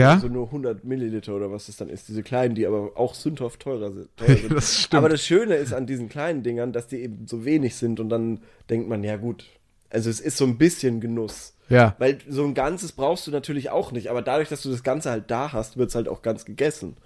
[0.00, 0.18] Ja?
[0.18, 2.08] So nur 100 Milliliter oder was das dann ist.
[2.08, 4.08] Diese kleinen, die aber auch sündhaft teurer sind.
[4.16, 4.52] Teuer sind.
[4.52, 4.98] Das stimmt.
[4.98, 8.08] Aber das Schöne ist an diesen kleinen Dingern, dass die eben so wenig sind und
[8.08, 9.44] dann denkt man, ja gut,
[9.90, 11.54] also es ist so ein bisschen Genuss.
[11.68, 11.94] Ja.
[11.98, 15.10] Weil so ein Ganzes brauchst du natürlich auch nicht, aber dadurch, dass du das Ganze
[15.10, 16.96] halt da hast, wird es halt auch ganz gegessen.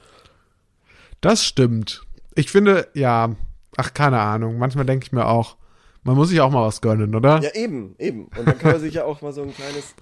[1.20, 2.02] Das stimmt.
[2.34, 3.34] Ich finde, ja,
[3.76, 4.58] ach, keine Ahnung.
[4.58, 5.56] Manchmal denke ich mir auch,
[6.02, 7.40] man muss sich auch mal was gönnen, oder?
[7.40, 8.28] Ja, eben, eben.
[8.36, 9.94] Und dann kann man sich ja auch mal so ein kleines,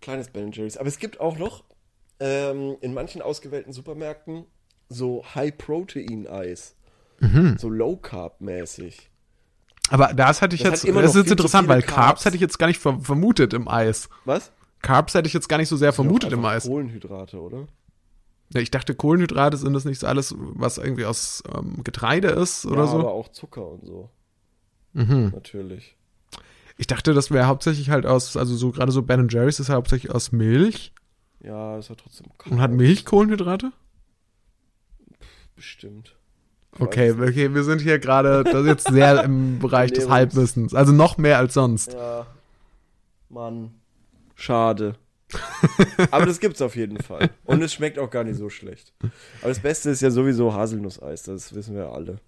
[0.00, 0.76] kleines Ben Jerry's.
[0.76, 1.64] Aber es gibt auch noch
[2.24, 4.46] ähm, in manchen ausgewählten Supermärkten
[4.88, 6.74] so High-Protein-Eis.
[7.20, 7.56] Mhm.
[7.58, 9.10] So Low-Carb-mäßig.
[9.90, 11.94] Aber das hätte ich Das jetzt, das ist jetzt interessant, weil Carbs.
[11.94, 12.24] Carbs.
[12.24, 14.08] hätte ich jetzt gar nicht ver vermutet im Eis.
[14.24, 14.50] Was?
[14.80, 16.64] Carbs hätte ich jetzt gar nicht so sehr vermutet im Eis.
[16.66, 17.66] Kohlenhydrate, oder?
[18.54, 22.64] Ja, ich dachte, Kohlenhydrate sind das nicht so alles, was irgendwie aus ähm, Getreide ist
[22.64, 23.00] oder ja, so.
[23.00, 24.10] aber auch Zucker und so.
[24.94, 25.32] Mhm.
[25.34, 25.96] Natürlich.
[26.78, 29.74] Ich dachte, das wäre hauptsächlich halt aus, also so gerade so Ben Jerry's ist ja
[29.74, 30.92] hauptsächlich aus Milch
[31.44, 33.72] Ja, ist ja trotzdem und hat Milch Kohlenhydrate?
[35.56, 36.16] bestimmt.
[36.74, 40.74] Ich Okay, okay, wir sind hier gerade, das ist jetzt sehr im Bereich des Halbwissens.
[40.74, 41.92] Also noch mehr als sonst.
[41.92, 42.26] Ja.
[43.28, 43.74] Mann.
[44.34, 44.96] Schade.
[46.10, 47.30] aber das gibt's auf jeden Fall.
[47.44, 48.92] Und es schmeckt auch gar nicht so schlecht.
[49.40, 52.18] Aber das Beste ist ja sowieso Haselnusseis, das wissen wir alle.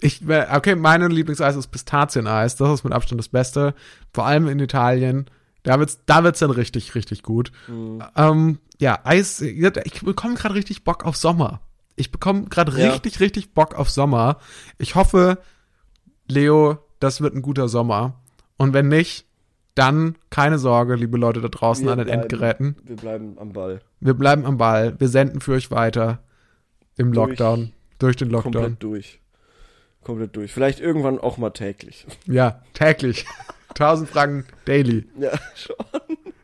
[0.00, 2.54] Ich, okay, meine Lieblingseis ist Pistazieneis.
[2.54, 3.74] Das ist mit Abstand das Beste.
[4.12, 5.28] Vor allem in Italien.
[5.68, 7.52] Da wird's, da wird's dann richtig, richtig gut.
[8.16, 11.60] Ähm, ja, Eis, ich bekomme gerade richtig Bock auf Sommer.
[11.94, 12.92] Ich bekomme gerade Ja.
[12.92, 14.38] richtig, richtig Bock auf Sommer.
[14.78, 15.36] Ich hoffe,
[16.26, 18.14] Leo, das wird ein guter Sommer.
[18.56, 19.26] Und wenn nicht,
[19.74, 22.76] dann keine Sorge, liebe Leute da draußen Wir an den bleiben- Endgeräten.
[22.84, 23.80] Wir bleiben am Ball.
[24.00, 24.98] Wir bleiben am Ball.
[24.98, 26.20] Wir senden für euch weiter.
[26.96, 27.72] Im Durch- Lockdown.
[27.98, 28.52] Durch den Lockdown.
[28.52, 29.20] Komplett durch.
[30.02, 30.50] Komplett durch.
[30.54, 32.06] Vielleicht irgendwann auch mal täglich.
[32.26, 33.26] Ja, täglich.
[33.80, 35.06] 1000 Franken daily.
[35.18, 35.76] Ja, schon.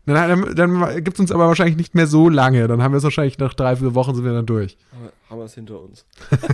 [0.07, 2.68] Dann, dann, dann gibt es uns aber wahrscheinlich nicht mehr so lange.
[2.68, 4.76] Dann haben wir es wahrscheinlich nach drei, vier Wochen sind wir dann durch.
[4.93, 6.05] Haben wir- Haben es hinter uns.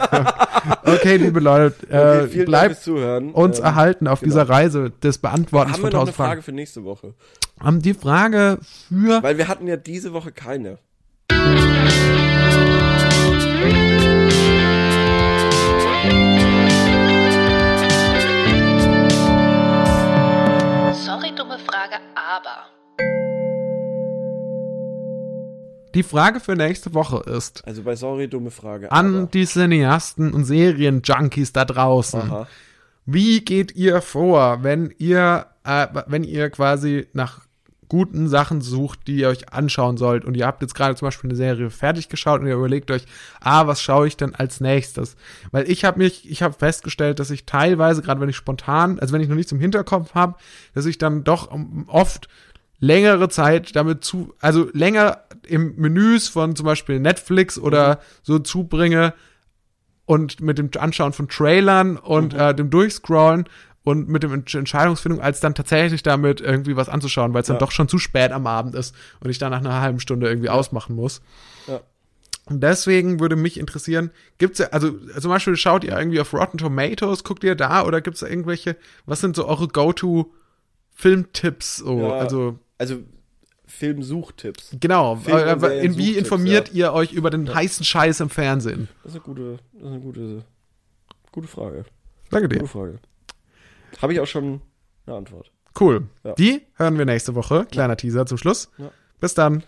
[0.85, 4.31] Okay, liebe Leute, Okay, äh, Dank bleibt uns Ähm, erhalten auf genau.
[4.31, 6.29] dieser Reise des Beantwortens Haben von wir noch eine 1000 Fragen.
[6.31, 7.15] Frage für nächste Woche?
[7.61, 8.59] Haben die Frage
[8.89, 10.79] für Weil wir hatten ja diese Woche keine.
[25.95, 28.91] Die Frage für nächste Woche ist Also bei Sorry, dumme Frage.
[28.93, 32.21] an die Cineasten und Serienjunkies da draußen.
[32.21, 32.47] Aha.
[33.07, 37.41] Wie geht ihr vor, wenn ihr, äh, wenn ihr quasi nach
[37.89, 41.29] guten Sachen sucht, die ihr euch anschauen sollt und ihr habt jetzt gerade zum Beispiel
[41.29, 43.05] eine Serie fertig geschaut und ihr überlegt euch,
[43.41, 45.17] ah, was schaue ich denn als nächstes?
[45.51, 49.13] Weil ich habe mich, ich habe festgestellt, dass ich teilweise, gerade wenn ich spontan, also
[49.13, 50.37] wenn ich noch nichts im Hinterkopf habe,
[50.73, 52.29] dass ich dann doch um, oft
[52.79, 55.19] längere Zeit damit zu, also länger
[55.51, 59.13] im Menüs von zum Beispiel Netflix oder so zubringe,
[60.07, 63.45] und mit dem Anschauen von Trailern und äh, dem Durchscrollen
[63.85, 67.55] und mit dem Entsch Entscheidungsfindung, als dann tatsächlich damit irgendwie was anzuschauen, weil es Ja.
[67.55, 70.29] dann doch schon zu spät am Abend ist und ich dann nach einer halben Stunde
[70.29, 71.23] irgendwie ausmachen muss.
[71.69, 71.81] Ja.
[72.47, 76.59] Und deswegen würde mich interessieren, gibt's ja, also zum Beispiel schaut ihr irgendwie auf Rotten
[76.59, 78.75] Tomatoes, guckt ihr da oder gibt's da irgendwelche,
[79.07, 81.77] was sind so eure Go-To-Filmtipps?
[81.77, 82.11] So, Ja.
[82.15, 82.97] also, Also
[83.71, 84.77] Filmsuchtipps.
[84.79, 85.17] Genau.
[85.17, 86.89] Film- und äh, in, wie informiert ja.
[86.89, 88.89] ihr euch über den heißen Scheiß im Fernsehen?
[89.03, 90.45] Das ist eine gute, das ist eine gute,
[91.33, 91.85] gute Frage.
[92.31, 92.67] Danke Gute dir.
[92.67, 92.99] Frage.
[94.01, 94.61] Habe ich auch schon
[95.07, 95.51] eine Antwort.
[95.79, 96.05] Cool.
[96.25, 96.35] Ja.
[96.35, 97.67] Die hören wir nächste Woche.
[97.71, 98.71] Kleiner Teaser zum Schluss.
[98.79, 98.91] Ja.
[99.21, 99.63] Bis dann.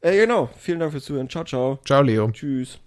[0.00, 0.50] Äh, genau.
[0.58, 1.28] Vielen Dank fürs Zuhören.
[1.28, 1.78] Ciao, ciao.
[1.84, 2.30] Ciao, Leo.
[2.30, 2.78] Tschüss.